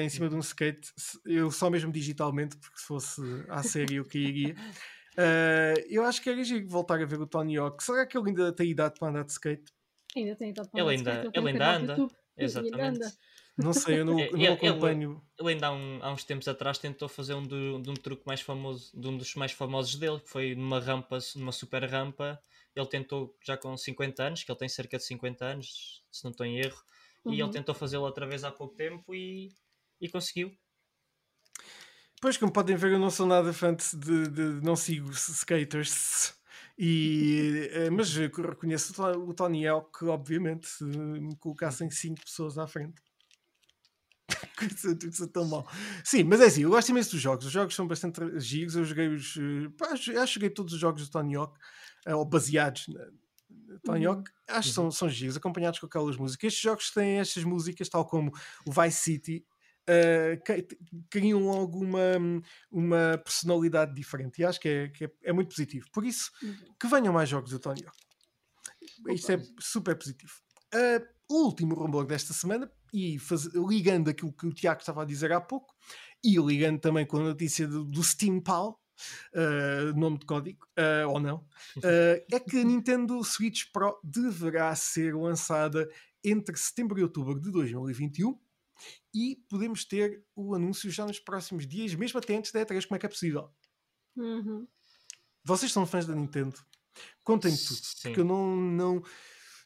[0.00, 0.92] em cima de um skate.
[1.24, 4.54] Eu só mesmo digitalmente, porque se fosse à série eu queria.
[5.90, 7.82] eu acho que era giro voltar a ver o Tony Hawk.
[7.82, 9.72] Será que ele ainda tem idade para andar de skate?
[10.14, 11.30] Ainda tem idade para andar de skate.
[11.34, 12.08] Ele ainda anda.
[12.36, 13.18] Exatamente.
[13.56, 15.12] Não sei, eu não, é, não acompanho.
[15.12, 17.94] Ele, ele ainda há, um, há, uns tempos atrás tentou fazer um, do, de um
[17.94, 21.82] truque mais famoso, de um dos mais famosos dele, que foi numa rampa, numa super
[21.84, 22.38] rampa.
[22.74, 26.30] Ele tentou já com 50 anos, que ele tem cerca de 50 anos, se não
[26.30, 26.82] estou em erro,
[27.24, 27.32] uhum.
[27.32, 27.50] e ele uhum.
[27.50, 29.50] tentou fazê-lo outra vez há pouco tempo e,
[29.98, 30.54] e conseguiu.
[32.20, 36.34] Pois, como podem ver, eu não sou nada fã de, de, de não sigo skaters.
[36.78, 43.05] E, eh, mas reconheço o Tony Hawk, obviamente, se me colocassem 5 pessoas à frente.
[45.06, 45.68] Isso tão mal.
[46.04, 47.46] Sim, mas é assim, eu gosto imenso dos jogos.
[47.46, 48.76] Os jogos são bastante giros.
[48.76, 49.36] Eu joguei os.
[49.36, 51.58] Eh, pá, acho que joguei todos os jogos do Tony Hawk,
[52.06, 53.06] eh, ou baseados na,
[53.84, 54.14] Tony uhum.
[54.14, 54.90] Hawk, acho que uhum.
[54.90, 56.48] são, são giros, acompanhados com aquelas músicas.
[56.48, 58.32] Estes jogos têm estas músicas, tal como
[58.66, 59.46] o Vice City,
[59.88, 64.40] uh, criam logo uma, uma personalidade diferente.
[64.40, 65.86] E acho que é, que é, é muito positivo.
[65.92, 66.56] Por isso, uhum.
[66.80, 67.98] que venham mais jogos do Tony Hawk.
[69.08, 70.32] Isto é super positivo.
[70.74, 75.06] Uh, o último rumor desta semana, e faz, ligando aquilo que o Tiago estava a
[75.06, 75.74] dizer há pouco,
[76.24, 78.80] e ligando também com a notícia do, do Steam Pal,
[79.34, 81.38] uh, nome de código, uh, ou não,
[81.78, 85.88] uh, é que a Nintendo Switch Pro deverá ser lançada
[86.24, 88.38] entre setembro e outubro de 2021
[89.14, 92.96] e podemos ter o anúncio já nos próximos dias, mesmo até antes da E3, como
[92.96, 93.50] é que é possível?
[94.16, 94.66] Uhum.
[95.44, 96.56] Vocês são fãs da Nintendo?
[97.22, 98.08] Contem-me tudo, Sim.
[98.08, 99.02] porque eu não, não,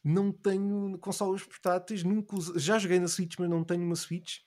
[0.03, 4.39] não tenho consolas portáteis, nunca já joguei na Switch, mas não tenho uma Switch.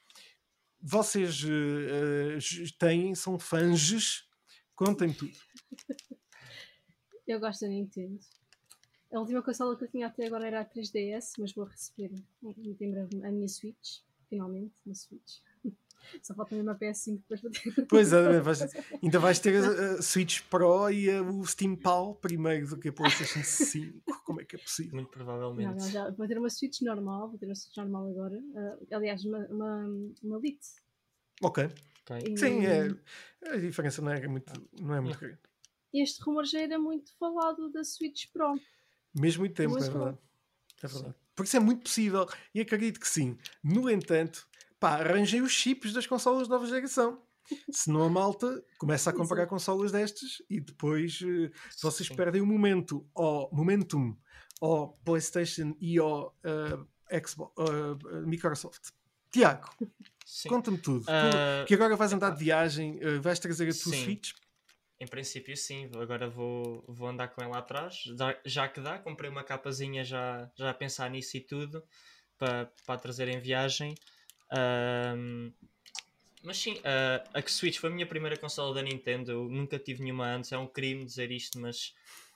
[0.80, 4.28] Vocês uh, têm, são fãs,
[4.74, 5.32] contem-me tudo.
[7.26, 8.20] Eu gosto da Nintendo.
[9.10, 12.10] A última consola que eu tinha até agora era a 3DS, mas vou receber
[12.42, 15.38] em breve a minha Switch, finalmente, uma Switch.
[16.22, 17.86] Só falta mesmo a PS5 depois para ter.
[17.86, 18.60] Pois é, vais,
[19.02, 22.88] ainda vais ter a, a, Switch Pro e a, o Steam PAL primeiro do que
[22.88, 24.02] a PlayStation 5.
[24.24, 24.94] Como é que é possível?
[24.94, 25.66] Muito provavelmente.
[25.66, 28.38] Não, não, já vou ter uma Switch normal, vou ter uma Switch normal agora.
[28.38, 29.86] Uh, aliás, uma, uma,
[30.22, 30.66] uma Lite.
[31.42, 31.64] Ok.
[31.64, 32.32] okay.
[32.32, 32.88] E, Sim, é,
[33.48, 35.38] a diferença não é muito, não é muito grande.
[35.92, 38.54] Este rumor já era muito falado da Switch Pro.
[39.14, 40.18] Mesmo muito tempo, é verdade.
[40.82, 41.14] É verdade.
[41.34, 43.36] Por isso é muito possível e acredito que sim.
[43.62, 44.46] No entanto,
[44.84, 47.22] pá, arranjem os chips das consolas de nova geração.
[47.70, 52.14] Senão a malta começa a comprar consolas destas e depois uh, vocês Sim.
[52.14, 54.14] perdem o momento ao momentum
[54.60, 58.90] ao PlayStation e ao uh, Xbox, uh, Microsoft.
[59.30, 59.70] Tiago,
[60.46, 61.04] conta-me tudo.
[61.04, 64.04] Uh, que agora vais andar de viagem, vais trazer a tua Sim.
[64.04, 64.32] Switch?
[65.00, 65.90] Em princípio, sim.
[65.96, 68.04] Agora vou, vou andar com ela atrás.
[68.44, 71.82] Já que dá, comprei uma capazinha já, já a pensar nisso e tudo
[72.38, 73.94] para, para trazer em viagem.
[76.44, 79.32] Mas sim, uh, a Switch foi a minha primeira consola da Nintendo.
[79.32, 80.52] Eu nunca tive nenhuma antes.
[80.52, 81.94] É um crime dizer isto, mas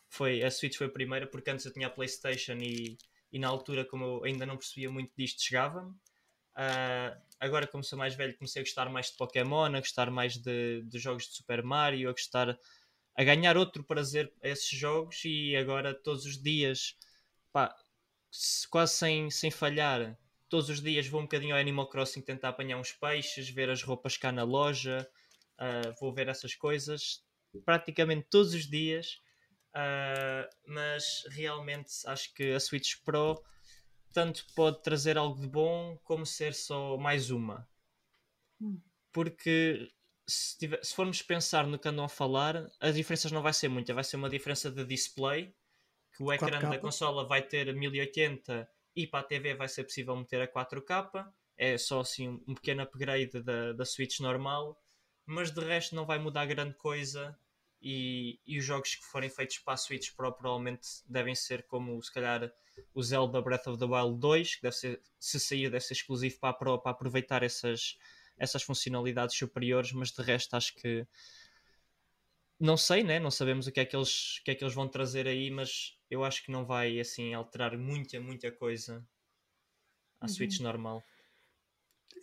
[0.08, 2.96] foi, a Switch foi a primeira porque antes eu tinha a PlayStation e,
[3.30, 5.90] e na altura, como eu ainda não percebia muito disto, chegava-me.
[5.90, 10.38] Uh, agora, como sou mais velho, comecei a gostar mais de Pokémon, a gostar mais
[10.38, 12.58] de, de jogos de Super Mario, a gostar
[13.14, 16.96] a ganhar outro prazer a esses jogos e agora todos os dias,
[17.52, 17.76] pá,
[18.70, 20.16] quase sem, sem falhar,
[20.48, 23.82] todos os dias vou um bocadinho ao Animal Crossing tentar apanhar uns peixes, ver as
[23.82, 25.08] roupas cá na loja,
[25.58, 27.22] uh, vou ver essas coisas
[27.64, 29.20] praticamente todos os dias.
[29.68, 33.40] Uh, mas realmente acho que a Switch Pro
[34.12, 37.68] tanto pode trazer algo de bom como ser só mais uma.
[38.60, 38.80] Hum.
[39.12, 39.90] Porque
[40.26, 43.68] se, tiver, se, formos pensar no que andam a falar, as diferenças não vai ser
[43.68, 45.54] muita, vai ser uma diferença de display,
[46.16, 50.16] que o ecrã da consola vai ter 1080 e para a TV vai ser possível
[50.16, 51.24] meter a 4K.
[51.56, 54.76] É só assim um pequeno upgrade da, da Switch normal,
[55.24, 57.38] mas de resto não vai mudar grande coisa.
[57.80, 62.02] E, e os jogos que forem feitos para a Switch Pro provavelmente devem ser como
[62.02, 62.52] se calhar
[62.92, 66.40] o Zelda Breath of the Wild 2, que deve ser, se sair deve ser exclusivo
[66.40, 67.96] para a Pro para aproveitar essas,
[68.36, 71.06] essas funcionalidades superiores, mas de resto acho que
[72.60, 73.20] não sei, né?
[73.20, 75.50] não sabemos o que, é que, eles, o que é que eles vão trazer aí,
[75.50, 79.06] mas eu acho que não vai assim alterar muita, muita coisa
[80.20, 80.28] à uhum.
[80.28, 81.02] Switch normal.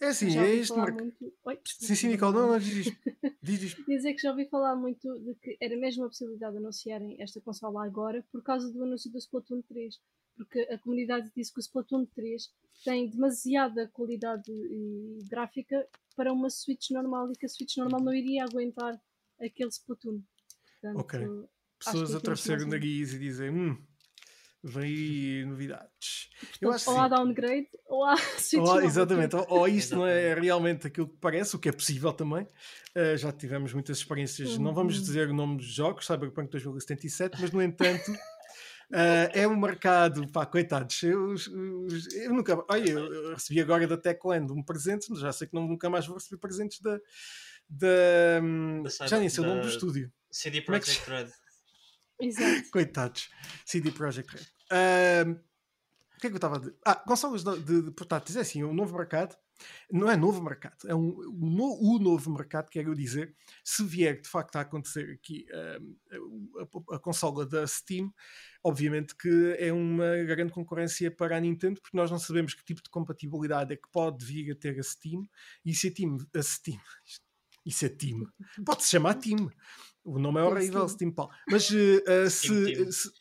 [0.02, 1.04] É assim, é este mercado.
[1.04, 1.34] Muito...
[1.66, 2.98] Sim, sim, Nicole, não, não, diz isto.
[3.42, 3.84] Diz isto.
[3.88, 7.40] Dizer que já ouvi falar muito de que era mesmo a possibilidade de anunciarem esta
[7.40, 10.00] consola agora por causa do anúncio do Splatoon 3.
[10.36, 12.52] Porque a comunidade disse que o Splatoon 3
[12.84, 14.52] tem demasiada qualidade
[15.30, 19.00] gráfica para uma Switch normal e que a Switch normal não iria aguentar
[19.40, 20.22] aquele Splatoon.
[20.82, 21.48] Portanto, ok
[21.80, 23.78] pessoas a torcer o nariz e dizem hum,
[24.64, 26.30] vem aí novidades.
[26.60, 28.16] Eu acho ou há downgrade ou há
[28.58, 32.14] ou, Exatamente, ou, ou isto não é realmente aquilo que parece, o que é possível
[32.14, 32.44] também.
[32.96, 34.64] Uh, já tivemos muitas experiências, uhum.
[34.64, 35.04] não vamos uhum.
[35.04, 38.12] dizer o nome dos jogos, Cyberpunk 2077, mas no entanto.
[38.92, 41.02] Uh, é um mercado, pá, coitados.
[41.02, 41.88] Eu, eu,
[42.22, 45.90] eu nunca, olha, eu recebi agora da Techland um presente, já sei que não, nunca
[45.90, 47.00] mais vou receber presentes da,
[47.70, 50.12] da, hum, já nem sei o nome do estúdio.
[50.32, 51.30] CD é Projekt Red.
[52.20, 52.70] Exato.
[52.72, 53.30] Coitados.
[53.66, 54.46] CD Projekt Red.
[54.72, 55.32] Uh,
[56.16, 56.76] o que é que eu estava a dizer?
[56.86, 58.36] Ah, consolas de, de, de portáteis.
[58.38, 59.36] É assim, um novo mercado.
[59.92, 63.34] Não é novo mercado, é um, um, o novo mercado, quero dizer.
[63.64, 68.14] Se vier de facto a acontecer aqui uh, a, a, consola da Steam,
[68.64, 72.84] obviamente que é uma grande concorrência para a Nintendo, porque nós não sabemos que tipo
[72.84, 75.24] de compatibilidade é que pode vir a ter a Steam.
[75.64, 76.80] E se a Steam, a Steam,
[77.66, 78.26] isso é Team,
[78.66, 79.50] pode-se chamar Team,
[80.04, 81.30] o nome é horrível, Steam Paul.
[81.50, 83.12] Mas uh, se, se,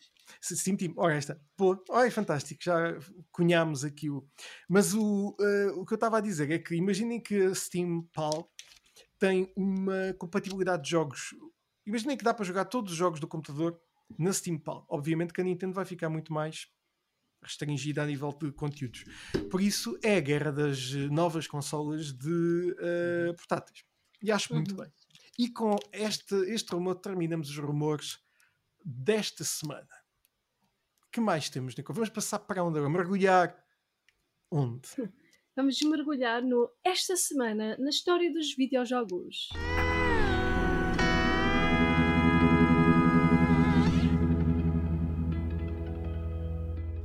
[0.40, 2.96] se, Steam Team, ora esta, pô, olha, fantástico, já
[3.32, 4.28] cunhamos aqui o.
[4.68, 8.02] Mas o, uh, o que eu estava a dizer é que imaginem que a Steam
[8.12, 8.52] Pal
[9.18, 11.34] tem uma compatibilidade de jogos.
[11.86, 13.80] Imaginem que dá para jogar todos os jogos do computador
[14.18, 14.84] na Steam Pal.
[14.88, 16.68] Obviamente que a Nintendo vai ficar muito mais
[17.42, 19.04] restringida a nível de conteúdos.
[19.50, 23.84] Por isso é a guerra das novas consolas de uh, portáteis.
[24.24, 24.78] E acho muito uhum.
[24.78, 24.92] bem.
[25.38, 28.18] E com este, este rumor terminamos os rumores
[28.82, 29.86] desta semana.
[31.12, 31.92] que mais temos, Nico?
[31.92, 32.80] Vamos passar para onde?
[32.80, 33.54] Mergulhar
[34.50, 34.88] onde?
[35.54, 39.50] Vamos mergulhar no Esta Semana na história dos videojogos.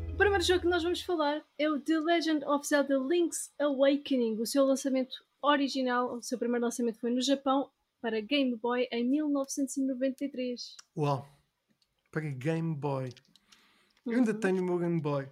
[0.08, 4.40] O primeiro jogo que nós vamos falar é o The Legend of Zelda Link's Awakening.
[4.40, 7.70] O seu lançamento original, o seu primeiro lançamento foi no Japão
[8.02, 10.76] para Game Boy em 1993.
[10.98, 11.28] Uau!
[12.12, 13.10] Para Game Boy.
[14.06, 14.40] Eu ainda Uhum.
[14.40, 15.28] tenho o meu Game Boy.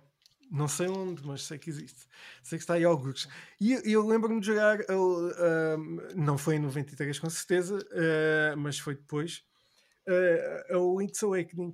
[0.52, 2.08] Não sei onde, mas sei que existe.
[2.44, 3.28] Sei que está aí alguns.
[3.60, 4.80] E eu, eu lembro-me de jogar.
[4.90, 9.44] ahm, não foi em 93, com certeza, ah, mas foi depois.
[10.08, 11.74] ah, o Link's Awakening.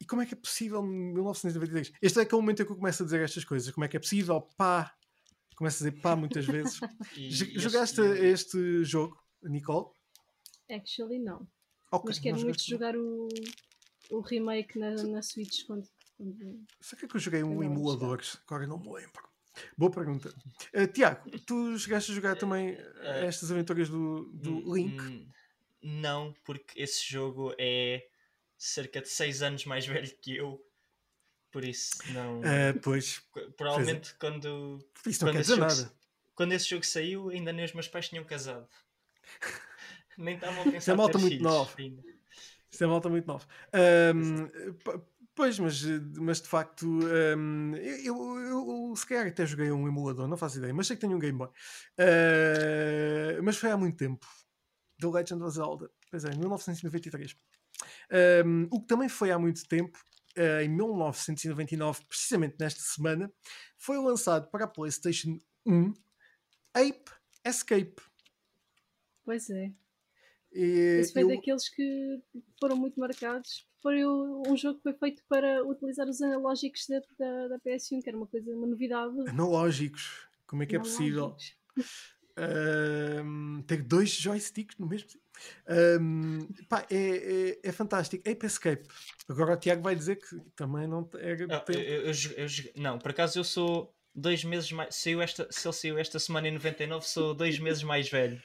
[0.00, 1.92] E como é que é possível em 1993?
[2.00, 3.70] Este é aquele momento em que eu começo a dizer estas coisas.
[3.72, 4.40] Como é que é possível?
[4.56, 4.92] Pá!
[5.60, 6.80] Começo a dizer pá muitas vezes.
[7.18, 9.88] E Jogaste este jogo, Nicole?
[10.70, 11.46] Actually, não.
[11.92, 13.28] Ok, Mas quero muito jogar o,
[14.10, 18.22] o remake na, na Switch quando, quando- Será que é que eu joguei um emulador?
[18.46, 19.28] Agora não me lembro.
[19.76, 20.32] Boa pergunta.
[20.72, 24.98] Eh, Tiago, tu chegaste a jogar também Eh, estas aventuras do, do Hum, Link?
[25.02, 25.28] hum,
[25.82, 28.08] Não, porque esse jogo é
[28.56, 30.58] cerca de 6 anos mais velho que eu.
[31.50, 32.42] Por isso, não.
[32.44, 33.20] Eh, pois,
[33.56, 35.84] Provavelmente quando, isso não quando, quer esse dizer jogo, nada.
[35.88, 35.94] sa-
[36.34, 38.68] quando esse jogo saiu, ainda nem os meus pais tinham casado.
[40.18, 41.76] Nem estavam a Isso pensar é malta muito nova.
[42.70, 43.46] Isso é malta muito nova.
[44.84, 45.00] P-
[45.34, 45.82] pois, mas,
[46.18, 50.58] mas de facto, ahm, eu, eu, eu se calhar até joguei um emulador, não faço
[50.58, 51.48] ideia, mas sei que tenho um Game Boy.
[51.98, 54.26] Eh, mas foi há muito tempo.
[55.00, 55.90] The Legend of Zelda.
[56.10, 57.36] Pois é, em 1993.
[58.10, 59.98] Ahm, o que também foi há muito tempo,
[60.36, 63.32] em 1999, precisamente nesta semana,
[63.76, 65.92] foi lançado para a PlayStation 1
[66.74, 67.10] Ape
[67.44, 67.96] Escape.
[69.24, 69.72] Pois é.
[70.52, 72.20] E Esse foi eu- daqueles que
[72.58, 73.68] foram muito marcados.
[73.82, 78.08] Foi um jogo que foi feito para utilizar os analógicos da, da, da PS1, que
[78.08, 79.14] era uma coisa, uma novidade.
[79.28, 80.28] analógicos.
[80.46, 81.24] Como é que é possível?
[81.26, 81.56] Analógicos.
[82.36, 85.08] Ahm, ter dois joysticks no mesmo.
[85.68, 88.28] Ahm, pá, é, é, é fantástico.
[88.28, 88.86] Ape Escape.
[89.28, 91.84] Agora o Tiago vai dizer que também não era Ah, tempo.
[91.84, 94.94] eu- eu eu não, por acaso eu sou dois meses mais.
[94.94, 98.42] Saiu esta, se ele saiu esta semana em 99, sou dois meses mais velho.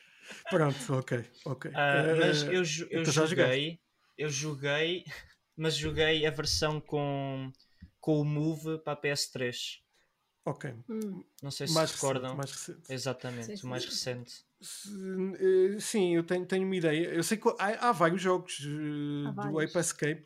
[0.49, 1.11] Pronto, ok,
[1.45, 1.65] ok.
[1.73, 3.63] Ah, mas Ah, eu, eu então já jogaste.
[3.65, 3.79] joguei,
[4.17, 5.03] eu joguei,
[5.55, 7.51] mas joguei a versão com,
[7.99, 9.81] com o Move para a PS3.
[10.45, 10.65] Ok.
[10.89, 12.35] Hum, Não sei se Mais se recente, recordam.
[12.35, 12.89] mais recente.
[12.89, 14.44] Exatamente, Sim, mais recente.
[14.61, 17.07] Eh, Sim, eu tenho, tenho uma ideia.
[17.07, 19.71] Eu sei que há, há vários jogos eh, Há do vários.
[19.71, 20.23] Ape Escape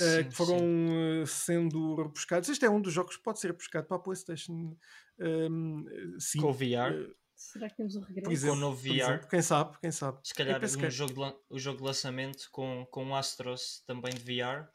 [0.00, 1.26] eh, Sim, que foram sim.
[1.26, 2.48] sendo repescados.
[2.48, 4.76] Este é um dos jogos que pode ser repescado para a PlayStation
[5.18, 5.84] ehm,
[6.18, 6.42] 5.
[6.44, 7.14] Com o VR.
[7.34, 8.24] será que temos um regresso?
[8.24, 8.88] por exemplo, o novo VR.
[8.90, 9.28] exemplo.
[9.28, 10.18] Quem sabe, quem sabe.
[10.24, 14.68] Se calhar um jogo de o jogo de lançamento com, com Astros também de VR.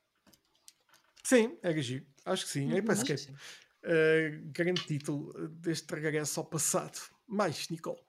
[1.23, 2.05] Sim, era giro.
[2.25, 2.71] Acho que sim.
[2.71, 2.77] Uhum.
[2.79, 3.17] Ape Escape.
[3.17, 3.35] sim.
[3.83, 6.99] Eh, grande título deste regresso ao passado.
[7.27, 7.99] Mais, Nicole.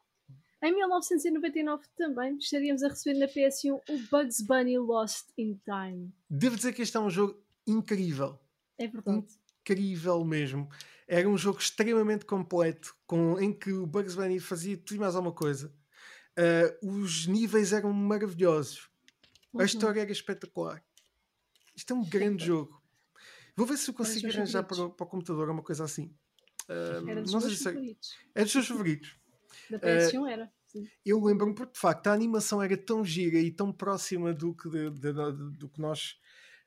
[0.63, 6.13] Em 1999 também estaríamos a receber na PS1 o Bugs Bunny Lost in Time.
[6.29, 8.39] Devo dizer que este é um jogo incrível.
[8.77, 9.27] É verdade.
[9.61, 10.69] incrível mesmo.
[11.07, 15.15] Era um jogo extremamente completo, com, em que o Bugs Bunny fazia tudo e mais
[15.15, 15.73] alguma coisa.
[16.37, 18.89] Ah, os níveis eram maravilhosos.
[19.55, 19.65] A Uhum.
[19.65, 20.85] história era espetacular.
[21.75, 22.83] Isto é um grande jogo.
[23.57, 26.15] Vou ver se eu consigo arranjar para, para o computador uma coisa assim.
[26.69, 27.97] Ah, Era dos não sei se é,
[28.35, 29.17] é dos seus favoritos.
[29.71, 30.53] Da PS1 era.
[30.67, 30.87] Sim.
[31.05, 34.69] Eu lembro-me porque de facto a animação era tão gira e tão próxima do que,
[34.69, 36.19] de- de- de- do que nós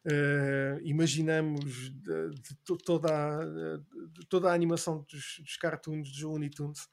[0.05, 3.45] eh, imaginamos de, to- toda, a,
[3.77, 6.89] de toda a animação dos, dos cartoons dos Looney Tunes.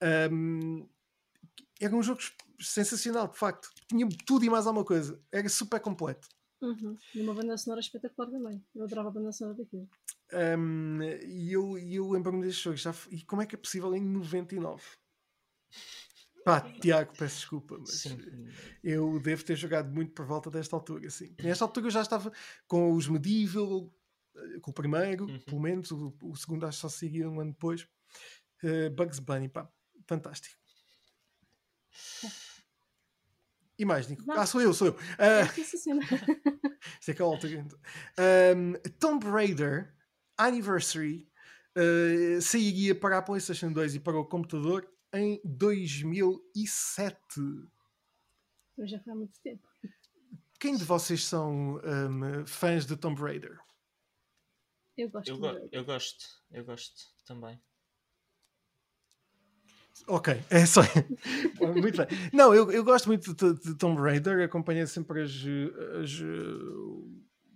[0.00, 0.86] Ahm,
[1.80, 2.20] era um jogo
[2.60, 3.68] sensacional, de facto.
[3.88, 5.20] Tinha tudo e mais alguma coisa.
[5.32, 6.28] Era super completo.
[6.62, 6.96] Uhum.
[7.14, 8.64] E uma banda sonora espetacular também.
[8.74, 9.88] Eu adorava a banda sonora daquilo.
[10.32, 12.76] Ahm, e eu, eu lembro-me deste jogo.
[12.76, 14.82] Já, e como é que é possível em 99?
[16.44, 18.18] Pá, Tiago, peço desculpa, mas Sim.
[18.82, 21.34] eu devo ter jogado muito por volta desta altura, sim.
[21.42, 22.30] Nesta altura eu já estava
[22.66, 23.90] com os Medieval,
[24.36, 25.40] eh, com o primeiro, Uhum.
[25.40, 27.88] pelo menos, o, o segundo acho que só seguia um ano depois.
[28.62, 29.68] Eh, Bugs Bunny, pá,
[30.06, 30.56] fantástico.
[33.78, 34.24] E mais, Nico?
[34.26, 34.36] Não.
[34.38, 34.96] Ah, sou eu, sou eu.
[35.18, 36.04] É sensacional.
[37.00, 37.54] isto é aquela altura.
[37.54, 37.78] então.
[38.18, 39.94] Ahm, Tomb Raider
[40.38, 41.28] Anniversary
[41.74, 47.16] eh, sairia para a PlayStation 2 e para o computador em 2007.
[48.76, 49.66] Eu já foi há muito tempo.
[50.58, 53.58] Quem de vocês são ahm, fãs de Tomb Raider?
[54.96, 57.60] Eu gosto Eu, de go- eu gosto, eu gosto também.
[60.08, 60.80] Ok, é só.
[61.80, 62.06] muito bem.
[62.32, 65.30] Não, eu, eu gosto muito de, de Tomb Raider, acompanho sempre as,
[66.02, 66.20] as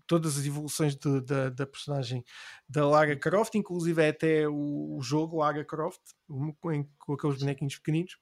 [0.08, 2.24] todas as evoluções de, da, da, personagem
[2.68, 7.76] da Lara Croft, inclusive é até o, o jogo Lara Croft, com, com aqueles bonequinhos
[7.76, 8.18] pequeninos.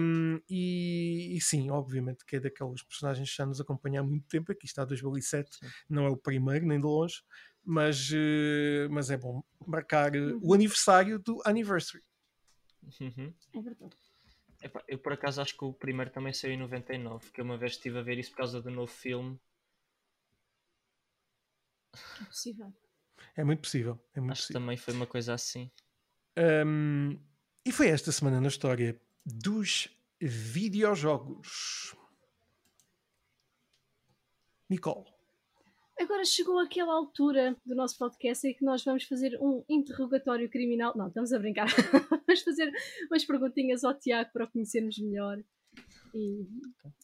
[0.00, 4.26] Um, e, e, sim, obviamente que é daquelas personagens que já nos acompanham há muito
[4.28, 4.52] tempo.
[4.52, 5.66] Aqui está 2007, sim.
[5.90, 7.22] não é o primeiro, nem de longe,
[7.64, 12.04] mas, uh, mas é bom marcar uh, o aniversário do Anniversary.
[13.00, 13.34] Uhum.
[13.52, 13.96] É verdade.
[14.86, 17.98] eu por acaso acho que o primeiro também saiu em 99, que uma vez estive
[17.98, 19.38] a ver isso por causa do novo filme
[21.94, 22.72] é possível.
[23.36, 23.98] É muito possível.
[24.14, 24.60] É muito Acho possível.
[24.60, 25.70] que também foi uma coisa assim.
[26.66, 27.18] Um,
[27.64, 29.88] e foi esta semana na história dos
[30.20, 31.94] videojogos.
[34.68, 35.06] Nicole.
[35.98, 40.96] Agora chegou aquela altura do nosso podcast em que nós vamos fazer um interrogatório criminal.
[40.96, 41.66] Não, estamos a brincar.
[42.26, 42.72] vamos fazer
[43.10, 45.42] umas perguntinhas ao Tiago para o conhecermos melhor
[46.14, 46.46] e,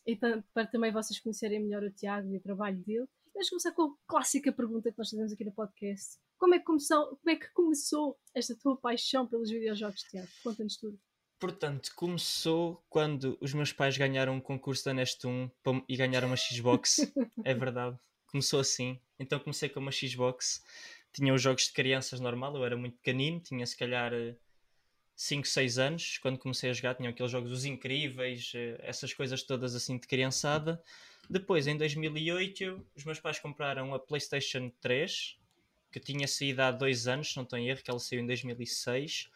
[0.07, 3.09] e para também vocês conhecerem melhor o Tiago e o trabalho dele.
[3.35, 6.18] Vamos começar com a clássica pergunta que nós fazemos aqui no podcast.
[6.39, 10.28] Como é que começou, como é que começou esta tua paixão pelos videojogos, Tiago?
[10.45, 10.97] Conta-nos tudo.
[11.41, 15.51] Portanto, começou quando os meus pais ganharam um concurso da Nest 1
[15.89, 16.99] e ganharam uma Xbox.
[17.45, 17.99] é verdade.
[18.28, 19.01] Começou assim.
[19.18, 20.62] Então comecei com uma Xbox.
[21.12, 24.12] Tinha os jogos de crianças normal, eu era muito pequenino, tinha se calhar
[25.16, 26.18] 5, eh, 6 anos.
[26.18, 30.07] Quando comecei a jogar, tinham aqueles jogos os incríveis, eh, essas coisas todas assim de
[30.07, 30.80] criançada.
[31.29, 35.39] Depois, em 2008, os meus pais compraram a PlayStation 3,
[35.91, 38.27] que tinha saído há dois anos, se não estou em erro, que ela saiu em
[38.27, 39.31] 2006.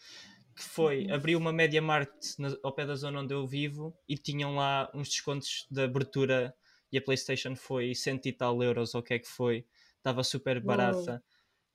[0.55, 1.15] Que foi, uhum.
[1.15, 2.35] abriu uma Media Market
[2.65, 6.53] ao pé da zona onde eu vivo e tinham lá uns descontos de abertura
[6.91, 9.65] e a PlayStation foi cento e tal euros, ou o que é que foi,
[9.99, 11.23] estava super barata.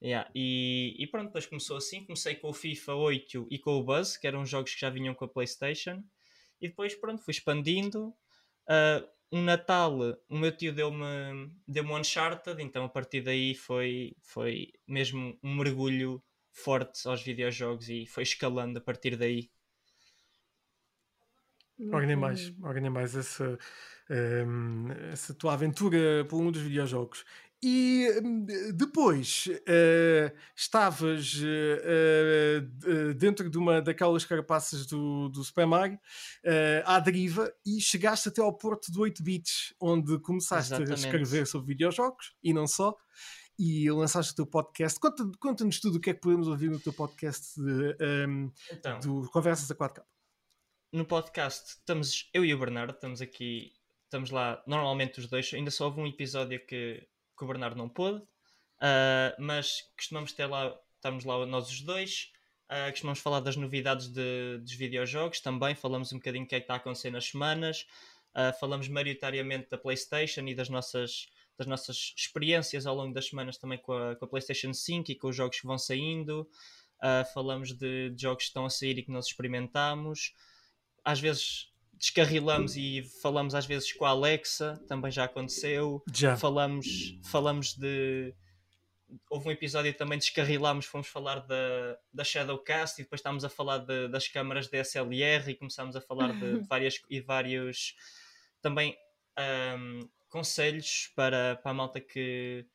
[0.02, 0.30] Yeah.
[0.36, 2.04] E, e, pronto, depois começou assim.
[2.04, 5.14] Comecei com o FIFA 8 e com o Buzz, que eram jogos que já vinham
[5.14, 6.04] com a PlayStation.
[6.60, 8.14] E depois, pronto, fui expandindo.
[8.68, 9.98] Uh, um Natal,
[10.30, 15.56] o meu tio deu-me deu um Uncharted, então a partir daí foi, foi mesmo um
[15.56, 19.50] mergulho forte aos videojogos e foi escalando a partir daí.
[21.92, 23.58] Orguem mais, orguem mais essa,
[24.48, 27.26] um, essa tua aventura por um dos videojogos.
[27.66, 35.96] E hum, depois uh, estavas uh, dentro de uma daquelas carapaças do, do Super Mario
[35.96, 40.92] uh, à deriva e chegaste até ao porto de 8 bits, onde começaste Exatamente.
[40.92, 42.94] a escrever sobre videojogos e não só.
[43.58, 45.00] E lançaste o teu podcast.
[45.00, 47.96] Conta-nos conta tudo o que é que podemos ouvir no teu podcast de,
[48.28, 50.04] um, então, do Conversas a 4K.
[50.92, 53.72] No podcast estamos eu e o Bernardo, estamos aqui,
[54.04, 55.54] estamos lá normalmente os dois.
[55.54, 57.08] Ainda só houve um episódio que
[57.38, 62.32] que o Bernardo não pôde, uh, mas costumamos ter lá, estamos lá nós os dois,
[62.70, 66.60] uh, costumamos falar das novidades de, dos videojogos também, falamos um bocadinho o que é
[66.60, 67.86] que está a acontecer nas semanas,
[68.36, 71.28] uh, falamos maioritariamente da Playstation e das nossas,
[71.58, 75.16] das nossas experiências ao longo das semanas também com a, com a Playstation 5 e
[75.16, 76.50] com os jogos que vão saindo,
[77.34, 80.34] falamos de, de jogos que estão a sair e que nós experimentamos,
[81.04, 81.73] às vezes
[82.04, 86.04] descarrilamos e falamos às vezes com a Alexa, também já aconteceu.
[86.14, 86.36] Já.
[86.36, 88.36] Falamos, falamos de.
[89.30, 93.78] Houve um episódio também descarrilámos, fomos falar da, da Shadowcast e depois estávamos a falar
[93.78, 97.96] de, das câmaras DSLR e começámos a falar de, de várias e vários
[98.62, 98.98] também
[99.78, 102.66] um, conselhos para, para a malta que,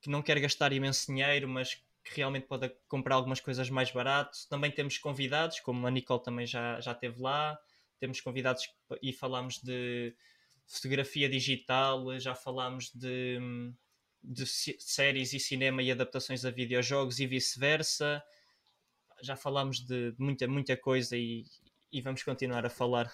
[0.00, 4.36] que não quer gastar imenso dinheiro, mas que realmente pode comprar algumas coisas mais barato.
[4.48, 7.56] Também temos convidados, como a Nicole também já, já esteve lá
[8.04, 8.68] temos convidados
[9.00, 10.14] e falamos de
[10.66, 13.38] fotografia digital, já falámos de,
[14.22, 18.22] de séries e cinema e adaptações a videojogos e vice-versa.
[19.22, 21.46] Já falámos de, muita, muita coisa e,
[21.90, 23.10] e vamos continuar a falar.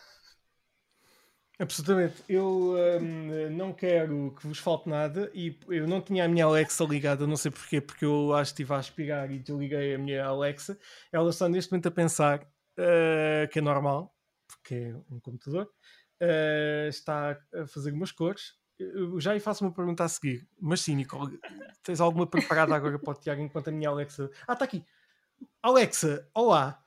[1.56, 2.24] Absolutamente.
[2.28, 6.82] Eu um, não quero que vos falte nada e eu não tinha a minha Alexa
[6.82, 10.24] ligada, não sei porquê, porque eu acho que estive a aspirar e desliguei a minha
[10.24, 10.76] Alexa.
[11.12, 14.12] Ela está neste momento a pensar uh, que é normal,
[14.60, 15.70] porque é um computador,
[16.22, 18.54] uh, está a fazer umas cores.
[18.78, 21.38] Eu já lhe faço uma pergunta a seguir, mas sim, Nicole,
[21.82, 24.30] tens alguma preparada agora para o Tiago enquanto a minha Alexa.
[24.46, 24.84] Ah, está aqui.
[25.62, 26.82] Alexa, olá.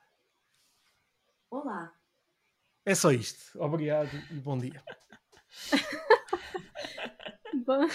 [1.50, 1.94] Olá.
[2.84, 3.58] É só isto.
[3.62, 4.82] Obrigado e bom dia.
[7.64, 7.86] bom,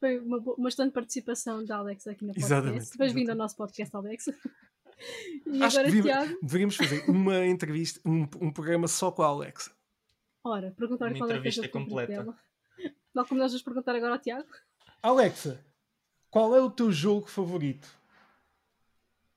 [0.00, 2.54] foi uma, uma bastante participação da Alexa aqui no podcast.
[2.54, 2.98] Exatamente.
[2.98, 4.34] Bem-vindo ao nosso podcast, Alexa.
[5.44, 6.38] E Acho agora, que Tiago...
[6.40, 9.70] deveríamos fazer uma entrevista, um, um programa só com a Alexa.
[10.42, 12.12] Ora, perguntar uma qual é a entrevista completa.
[12.12, 12.38] Dela.
[13.14, 14.48] Não como nós vamos perguntar agora ao Tiago.
[15.02, 15.62] Alexa,
[16.30, 17.86] qual é o teu jogo favorito?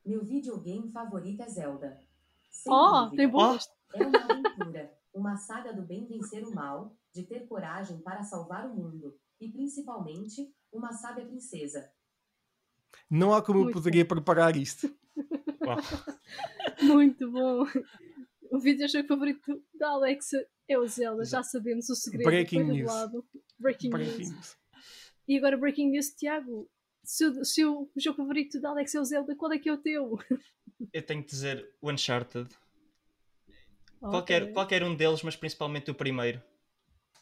[0.05, 1.99] Meu videogame favorito é Zelda.
[2.49, 3.17] Sem Oh, dúvida.
[3.17, 3.97] tem bom Oh.
[3.97, 8.65] É uma aventura, uma saga do bem vencer o mal, de ter coragem para salvar
[8.67, 11.89] o mundo e, principalmente, uma sábia princesa.
[13.09, 14.93] Não há como eu Muito poderia preparar isto.
[16.81, 17.65] Muito bom.
[18.51, 22.25] O videojogo favorito da Alexa é o Zelda, já sabemos o segredo.
[22.25, 22.91] Breaking news.
[23.59, 24.31] Breaking, Breaking news.
[24.31, 24.57] news.
[25.27, 26.69] E agora Breaking News, Tiago.
[27.03, 29.73] Se, o- se o jogo favorito da Alexa é o Zelda, qual é que é
[29.73, 30.17] o teu?
[30.91, 32.49] Eu tenho que dizer o Uncharted.
[34.01, 34.09] Ok.
[34.11, 36.41] Qualquer, qualquer um deles, mas principalmente o primeiro.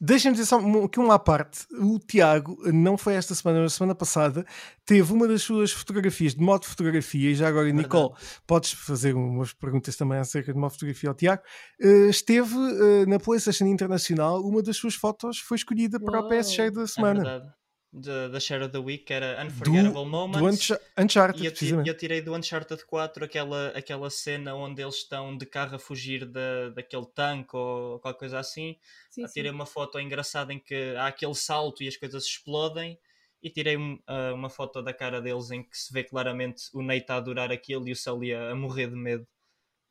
[0.02, 1.66] Deixem-me dizer só um- aqui uma à parte.
[1.80, 4.46] O Tiago, não foi esta semana, mas semana passada,
[4.86, 8.10] teve uma das suas fotografias de modo fotografia, e já agora, Nicole,
[8.46, 11.42] podes fazer umas perguntas também acerca de modo fotografia ao Tiago.
[11.80, 16.30] eh, esteve eh, na PlayStation Internacional, uma das suas fotos foi escolhida para o Uau.
[16.30, 17.24] PS da É semana.
[17.24, 17.54] verdade.
[17.96, 20.42] Da, da Share of the Week, que era Unforgettable do Moments.
[20.42, 21.90] Uncha- Uncharted, E eu, ti- precisamente.
[21.90, 26.26] eu tirei do Uncharted 4 aquela, aquela cena onde eles estão de carro a fugir
[26.26, 28.76] da, daquele tanque ou qualquer coisa assim.
[29.12, 29.34] Sim, Eu sim.
[29.36, 32.98] tirei uma foto engraçada em que há aquele salto e as coisas explodem.
[33.44, 36.82] E tirei um- ah, uma foto da cara deles em que se vê claramente o
[36.82, 39.28] Nate a adorar aquilo e o Sully a, a morrer de medo.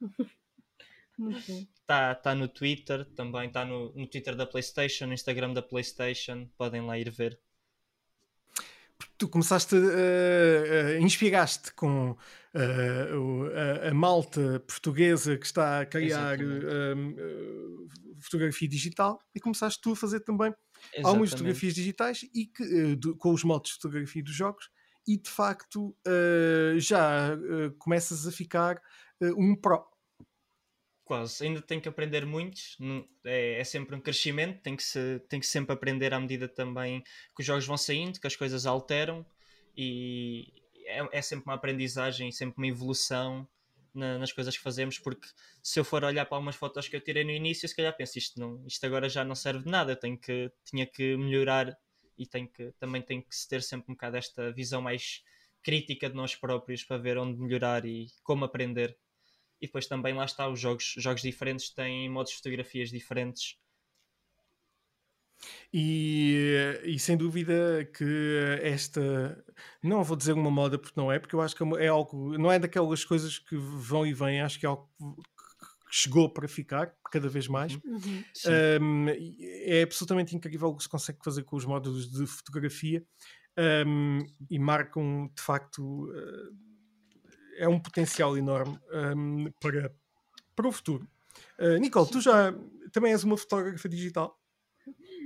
[1.82, 6.48] Está tá no Twitter, também está no, no Twitter da PlayStation, no Instagram da PlayStation.
[6.56, 7.38] Podem lá ir ver.
[9.22, 12.16] Tu começaste a inspiraste com
[12.54, 13.46] eh, o-
[13.84, 19.92] a, a malta portuguesa que está a criar eh, eh, fotografia digital e começaste tu
[19.92, 20.48] a fazer também
[21.04, 21.30] algumas Exatamente.
[21.30, 24.68] fotografias digitais e que, eh, do- com os modos de fotografia dos jogos
[25.06, 28.76] e de facto eh, já eh, começas a ficar
[29.20, 29.84] eh, um pro.
[31.12, 32.78] Quase, ainda tenho que aprender muitos,
[33.22, 37.02] é, é sempre um crescimento, tem que, se, tem que sempre aprender à medida também
[37.36, 39.22] que os jogos vão saindo, que as coisas alteram
[39.76, 40.50] e
[40.86, 43.46] é, é sempre uma aprendizagem, sempre uma evolução
[43.94, 45.28] na- nas coisas que fazemos, porque
[45.62, 48.16] se eu for olhar para algumas fotos que eu tirei no início, se calhar penso
[48.16, 51.76] isto, não, isto agora já não serve de nada, eu tenho que, tinha que melhorar
[52.16, 55.22] e tenho que, também tem que se ter sempre um bocado esta visão mais
[55.62, 58.96] crítica de nós próprios para ver onde melhorar e como aprender.
[59.62, 63.56] E depois também lá está, os jogos, jogos diferentes têm modos de fotografias diferentes.
[65.72, 69.44] E, e sem dúvida que esta,
[69.80, 72.36] não vou dizer uma moda porque não é, porque eu acho que é é algo,
[72.36, 76.48] não é daquelas coisas que vão e vêm, acho que é algo que chegou para
[76.48, 77.74] ficar cada vez mais.
[77.74, 78.24] Uhum.
[78.80, 83.04] Um, e é absolutamente incrível o que se consegue fazer com os módulos de fotografia
[83.86, 84.18] um,
[84.50, 86.71] e marcam de facto uh,
[87.56, 88.78] é um potencial enorme
[89.16, 89.94] um, para,
[90.54, 91.08] para o futuro.
[91.58, 92.52] Uh, Nicole, tu já
[92.92, 94.38] também és uma fotógrafa digital?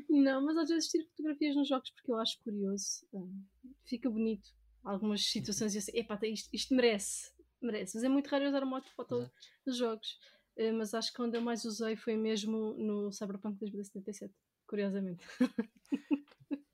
[0.08, 3.06] Não, mas às vezes tiro fotografias nos jogos porque eu acho curioso.
[3.12, 3.44] hum,
[3.84, 4.48] Fica bonito.
[4.84, 7.32] Algumas situações e assim, epá, isto, isto merece.
[7.60, 7.96] Merece.
[7.96, 9.32] Mas é muito raro usar a moto foto Exato.
[9.66, 10.18] nos jogos.
[10.56, 14.32] Eh, Mas acho que onde eu mais usei foi mesmo no Cyberpunk 2077.
[14.66, 15.24] Curiosamente.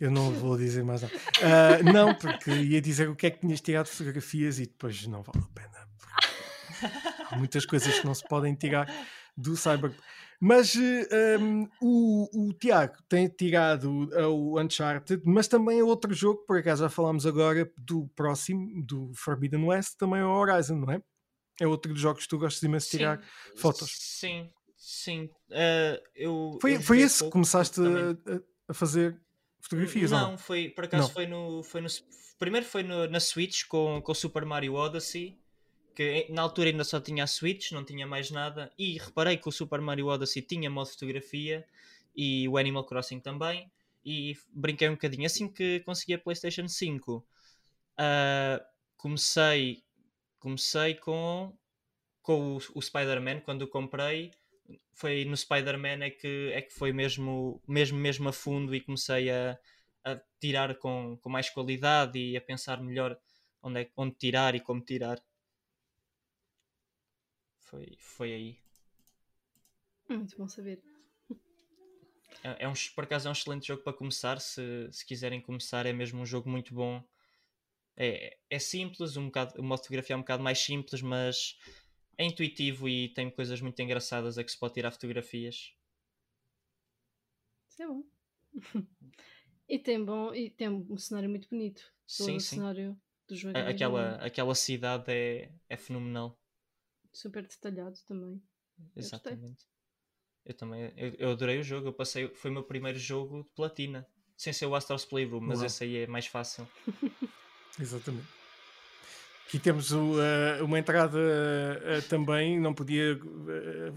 [0.00, 1.14] Eu não vou dizer mais nada.
[1.14, 5.22] Uh, não, porque ia dizer o que é que tinhas tirado fotografias e depois não
[5.22, 5.88] vale a pena.
[7.30, 8.90] Há muitas coisas que não se podem tirar
[9.36, 10.00] do Cyberpunk.
[10.42, 16.46] Mas eh, um, o, o Tiago tem tirado o Uncharted, mas também é outro jogo,
[16.46, 20.90] por acaso já falámos agora do próximo, do Forbidden West, também é o Horizon, não
[20.94, 21.02] é?
[21.60, 23.94] É outro dos jogos que tu gostas imenso de tirar Sim, fotos.
[24.00, 24.48] Sim,
[24.78, 25.24] sim.
[25.50, 29.20] Uh, eu, Foi, eu foi esse que começaste a- a fazer
[29.60, 30.38] fotografias, Não, não?
[30.38, 31.14] foi por acaso Não.
[31.14, 31.88] foi no, foi no.
[32.38, 35.38] Primeiro foi no- na Switch com, com o Super Mario Odyssey,
[35.94, 38.72] que na altura ainda só tinha a Switch, não tinha mais nada.
[38.78, 41.66] E reparei que o Super Mario Odyssey tinha modo fotografia
[42.16, 43.70] e o Animal Crossing também.
[44.04, 45.26] E brinquei um bocadinho.
[45.26, 47.22] Assim que consegui a PlayStation 5,
[47.98, 48.64] ah,
[48.96, 49.82] comecei,
[50.38, 51.52] comecei com,
[52.22, 54.30] com o, o Spider-Man quando o comprei.
[54.92, 59.30] Foi no Spider-Man é que, é que foi mesmo, mesmo, mesmo a fundo e comecei
[59.30, 59.58] a,
[60.04, 63.18] a tirar com, com mais qualidade e a pensar melhor
[63.62, 65.22] onde, é, onde tirar e como tirar.
[67.58, 68.58] Foi, foi aí.
[70.08, 70.82] Muito bom saber.
[72.42, 74.40] É, é um, por acaso é um excelente jogo para começar.
[74.40, 77.02] Se, se quiserem começar, é mesmo um jogo muito bom.
[77.96, 81.58] É, é simples, um bocado, uma fotografia é um bocado mais simples, mas
[82.20, 85.74] é intuitivo e tem coisas muito engraçadas a que se pode tirar fotografias.
[87.70, 88.04] Isso é bom.
[89.66, 91.80] e tem bom e tem um cenário muito bonito.
[92.18, 92.56] Todo Sim, o sim.
[92.56, 93.00] cenário
[93.68, 96.36] Aquela, aquela cidade é, é fenomenal.
[97.12, 98.42] super detalhado também.
[98.96, 99.66] Exatamente.
[100.44, 101.88] Eu também eu, eu adorei o jogo.
[101.88, 104.06] Eu passei, foi o meu primeiro jogo de platina.
[104.36, 105.66] Sem ser o Astro's Playroom, mas Uau.
[105.66, 106.68] esse aí é mais fácil.
[107.78, 108.39] Exatamente.
[109.50, 113.18] Aqui temos o, uh, uma entrada uh, também, não podia,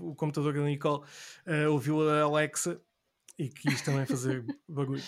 [0.02, 1.04] o computador da Nicole
[1.70, 2.82] ouviu a Alexa
[3.38, 5.04] e quis também fazer barulho.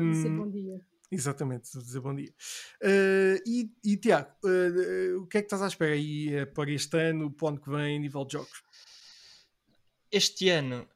[0.00, 0.80] Um, dizer bom dia.
[1.10, 2.32] Exatamente, dizer bom dia.
[3.44, 4.30] e, e Tiago,
[5.18, 7.68] o que é que estás à espera aí para este ano, para o ano que
[7.68, 8.62] vem, nível de jogos?
[10.12, 10.88] Este ano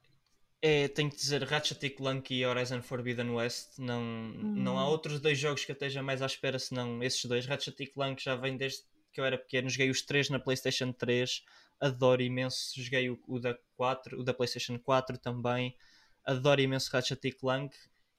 [0.66, 3.78] é, tenho que dizer, Ratchet Clank e Horizon Forbidden West.
[3.78, 4.54] Não, hum.
[4.56, 4.92] não há hum.
[4.92, 7.44] outros dois jogos que eu esteja mais à espera senão esses dois.
[7.44, 9.68] Ratchet Clank já vem desde que eu era pequeno.
[9.68, 11.44] Joguei os três na PlayStation 3.
[11.78, 12.82] Adoro imenso.
[12.82, 15.76] Joguei o, o da 4, o da PlayStation 4 também.
[16.24, 17.76] Adoro imenso Ratchet Clank.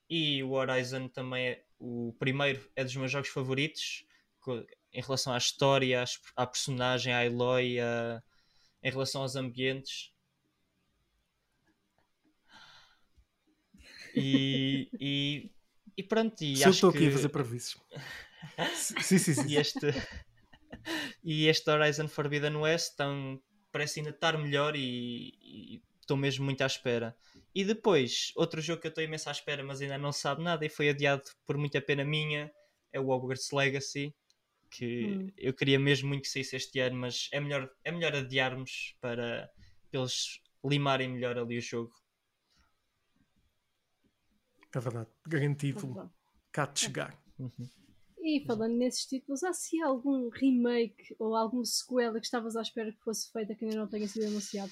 [0.07, 4.05] E o Horizon também é o primeiro, é dos meus jogos favoritos.
[4.93, 6.03] Em relação à história,
[6.35, 8.21] à personagem, à Eloy, a,
[8.83, 10.13] em relação aos ambientes
[14.15, 15.51] E, e,
[15.97, 16.41] e pronto.
[16.41, 16.97] E Se eu estou que...
[16.97, 17.77] aqui a fazer prejuízos.
[18.73, 19.47] sim, sim, sim.
[19.47, 19.87] E este,
[21.23, 23.41] e este Horizon Forbidden West tão,
[23.71, 27.15] parece ainda estar melhor e estou mesmo muito à espera.
[27.53, 30.65] E depois, outro jogo que eu estou imenso à espera, mas ainda não sabe nada
[30.65, 32.51] e foi adiado por muita pena minha,
[32.91, 34.13] é o Hogwarts Legacy.
[34.69, 35.31] Que hum.
[35.37, 39.49] eu queria mesmo muito que saísse este ano, mas é melhor, é melhor adiarmos para
[39.91, 41.93] eles limarem melhor ali o jogo.
[44.75, 45.09] É verdade.
[45.25, 46.11] Grande título.
[46.51, 47.17] Cá de chegar.
[47.39, 47.69] Uhum.
[48.21, 52.91] E falando nesses títulos, há se algum remake ou alguma sequela que estavas à espera
[52.91, 54.71] que fosse feita que ainda não tenha sido anunciado?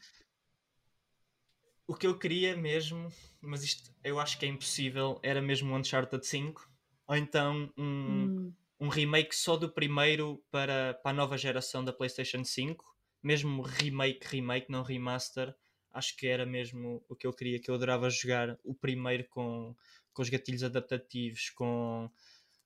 [1.87, 5.77] O que eu queria mesmo, mas isto eu acho que é impossível, era mesmo um
[5.77, 6.69] Uncharted 5
[7.07, 8.53] ou então um, hum.
[8.79, 12.83] um remake só do primeiro para, para a nova geração da PlayStation 5,
[13.21, 15.55] mesmo remake, remake, não remaster,
[15.93, 19.75] acho que era mesmo o que eu queria, que eu adorava jogar o primeiro com,
[20.11, 22.09] com os gatilhos adaptativos, com,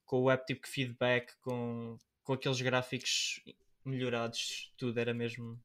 [0.05, 3.41] com o haptic feedback, com, com aqueles gráficos
[3.83, 5.61] melhorados, tudo era mesmo.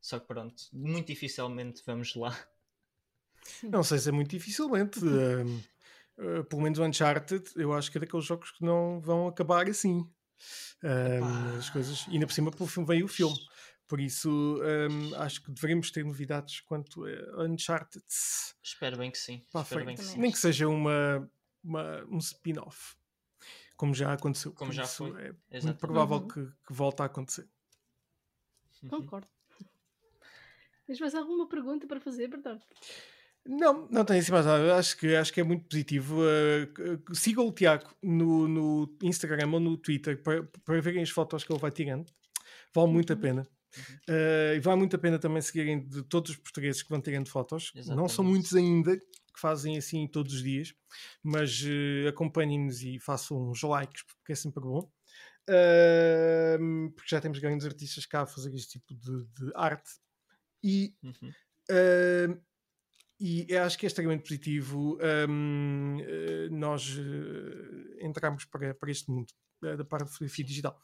[0.00, 2.38] Só que pronto, muito dificilmente vamos lá.
[3.62, 5.00] Não sei se é muito dificilmente.
[5.00, 5.62] Uh,
[6.40, 9.68] uh, pelo menos o Uncharted, eu acho que é daqueles jogos que não vão acabar
[9.68, 10.00] assim.
[10.82, 12.50] Uh, as coisas, e ainda por cima
[12.86, 13.38] veio o filme.
[13.90, 18.04] Por isso, um, acho que deveríamos ter novidades quanto a Uncharted.
[18.62, 19.42] Espero bem que sim.
[19.84, 20.16] Bem que sim.
[20.16, 21.28] Nem que seja uma,
[21.60, 22.94] uma um spin-off.
[23.76, 24.52] Como já aconteceu.
[24.52, 25.08] Como já foi.
[25.08, 25.64] É Exatamente.
[25.64, 26.28] muito provável uhum.
[26.28, 27.48] que, que volte a acontecer.
[28.84, 28.90] Uhum.
[28.90, 29.26] Concordo.
[30.86, 32.62] Tens mais alguma pergunta para fazer, Bernardo?
[33.44, 34.76] Não, não tenho assim mais nada.
[34.76, 36.20] Acho que, acho que é muito positivo.
[36.20, 41.42] Uh, sigam o Tiago no, no Instagram ou no Twitter para, para verem as fotos
[41.42, 42.06] que ele vai tirando.
[42.72, 43.16] Vale muito a
[43.76, 44.14] uhum.
[44.14, 47.28] Uh, e vale muito a pena também seguirem de todos os portugueses que vão tirando
[47.28, 47.72] fotos.
[47.74, 48.00] Exatamente.
[48.00, 50.74] Não são muitos ainda que fazem assim todos os dias,
[51.22, 54.90] mas uh, acompanhem-nos e façam uns likes, porque é sempre bom.
[55.48, 59.90] Uh, porque já temos grandes artistas cá a fazer este tipo de, de arte.
[60.62, 61.30] E, uhum.
[61.70, 62.42] uh,
[63.18, 64.98] e acho que é extremamente positivo
[65.28, 65.98] um,
[66.50, 66.96] nós
[68.00, 69.26] entrarmos para, para este mundo
[69.60, 70.80] da parte de fotografia digital.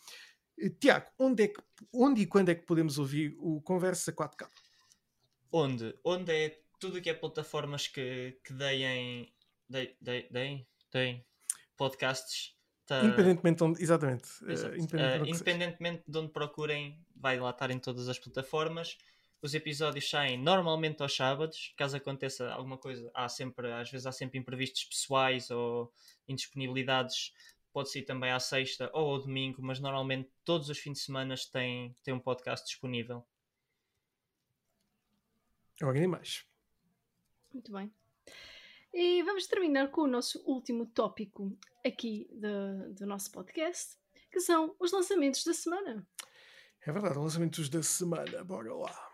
[0.59, 1.61] Eh, Tiago, onde, é que,
[1.93, 4.49] onde e quando é que podemos ouvir o Conversa 4K?
[5.53, 5.95] Onde?
[6.05, 9.33] Onde é tudo que é plataformas que, que deem,
[9.69, 9.97] deem,
[10.31, 11.27] deem, deem
[11.77, 12.55] podcasts.
[12.87, 13.03] Tá...
[13.03, 14.29] Independentemente de onde, exatamente.
[14.43, 18.97] Uh, independentemente, uh, independentemente de onde procurem, vai lá estar em todas as plataformas.
[19.43, 24.13] Os episódios saem normalmente aos sábados, caso aconteça alguma coisa, há sempre, às vezes há
[24.13, 25.93] sempre imprevistos pessoais ou
[26.27, 27.33] indisponibilidades
[27.77, 31.35] pode ser também à sexta ou ao domingo, mas normalmente todos os fins de semana
[31.53, 33.23] tem, tem um podcast disponível.
[35.83, 36.47] Nem mais.
[37.53, 37.93] Muito bem.
[38.95, 41.55] E vamos terminar com o nosso último tópico
[41.85, 43.99] aqui do, do nosso podcast,
[44.33, 46.09] que são os lançamentos da semana.
[46.81, 49.13] É verdade, lançamentos da semana, bora lá.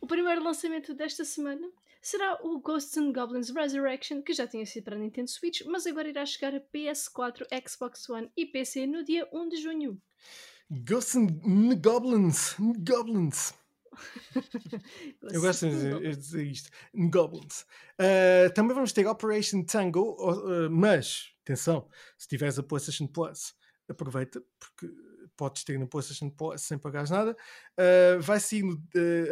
[0.00, 1.68] O primeiro lançamento desta semana
[2.02, 5.86] será o Ghosts and Goblins Resurrection, que já tinha sido para a Nintendo Switch, mas
[5.86, 10.00] agora irá chegar a PS4, Xbox One e PC no dia 1 de junho.
[10.70, 13.54] Ghosts and Goblins, Goblins.
[15.32, 16.70] Eu gosto de dizer isto.
[16.94, 17.62] Goblins.
[17.98, 21.88] Uh, também vamos ter Operation Tango, uh, mas, atenção,
[22.18, 23.54] se tiveres a PlayStation Plus,
[23.88, 24.92] aproveita, porque
[25.36, 27.36] podes ter no PlayStation sem pagar nada.
[27.78, 28.78] Uh, vai sair uh,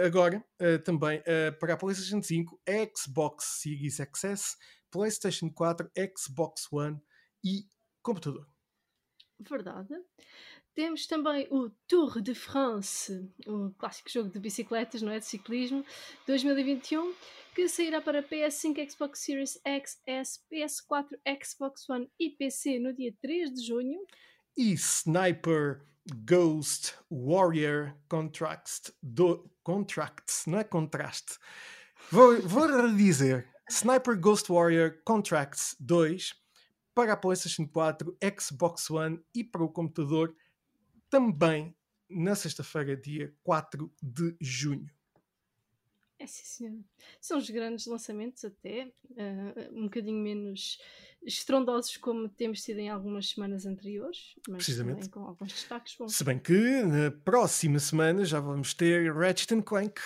[0.05, 1.23] agora uh, também
[1.59, 2.61] para a PlayStation 5,
[2.97, 4.57] Xbox Series XS,
[4.91, 7.01] PlayStation 4, Xbox One
[7.45, 7.67] e
[8.03, 8.47] computador.
[9.41, 9.95] Verdade.
[10.75, 15.21] Temos também o Tour de France, o clássico jogo de bicicletas, não é?
[15.21, 15.85] De ciclismo,
[16.27, 17.15] 2021,
[17.55, 23.15] que sairá para PS5, Xbox Series X, S, PS4, Xbox One e PC no dia
[23.23, 24.05] 3 de junho.
[24.57, 25.87] e Sniper
[26.25, 28.93] Ghost Warrior Contracts.
[29.03, 31.39] Do, contracts, não é contraste.
[32.11, 36.35] Vou, vou dizer Sniper Ghost Warrior Contracts 2
[36.95, 40.37] para a PlayStation 4, Xbox One e para o computador
[41.09, 41.75] também
[42.09, 44.91] na sexta-feira, dia 4 de junho.
[46.19, 46.85] É sim, senhor.
[47.21, 50.79] São os grandes lançamentos, até uh, um bocadinho menos
[51.25, 55.09] estrondosos como temos tido em algumas semanas anteriores, mas Precisamente.
[55.09, 56.15] com alguns destaques bons.
[56.15, 60.01] Se bem que na próxima semana já vamos ter Ratchet Clank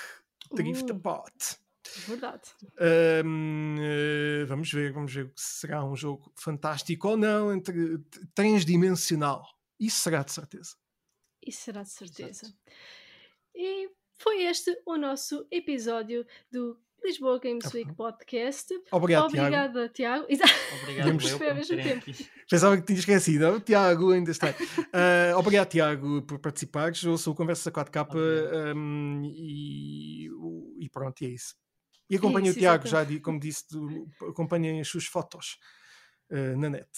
[0.53, 1.59] Drift uh, Apart.
[2.07, 2.51] Verdade.
[3.25, 7.99] Um, eh, vamos ver, vamos ver se será um jogo fantástico ou não, entre,
[8.35, 9.43] transdimensional.
[9.81, 10.77] Isso será de certeza.
[11.45, 12.47] Isso será de certeza.
[12.47, 12.59] Exato.
[13.55, 18.73] E foi este o nosso episódio do Lisboa Games Week Podcast.
[18.91, 20.27] Obrigado, Obrigada, Tiago.
[20.33, 20.53] Tiago.
[20.83, 22.07] Obrigado, ao mesmo tempo.
[22.49, 23.49] Pensava que tinha esquecido.
[23.49, 24.51] O Tiago ainda está.
[24.51, 27.03] Uh, obrigado, Tiago, por participares.
[27.03, 30.29] Eu sou o Conversa 4K um, e,
[30.81, 31.55] e, pronto, é isso.
[32.11, 33.65] E acompanhem o Tiago, já como disse,
[34.29, 35.59] acompanhem as suas fotos
[36.31, 36.89] uh, na net.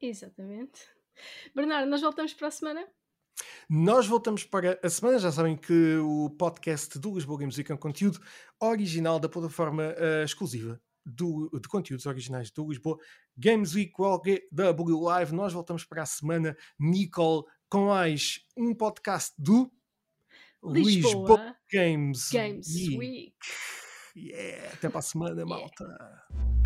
[0.00, 0.80] Exatamente.
[1.54, 2.86] Bernardo, nós voltamos para a semana.
[3.68, 5.18] Nós voltamos para a semana.
[5.18, 8.20] Já sabem que o podcast do Lisboa Games Week é um conteúdo
[8.60, 12.98] original da plataforma uh, exclusiva do, de conteúdos originais do Lisboa
[13.36, 13.92] Games Week
[14.52, 15.34] W Live.
[15.34, 19.70] Nós voltamos para a semana, Nicole, com mais um podcast do
[20.62, 22.98] Lisboa, Lisboa Games, Games Week.
[22.98, 23.36] Week.
[24.16, 25.84] Yeah, até para a semana, malta.
[25.84, 26.59] Yeah.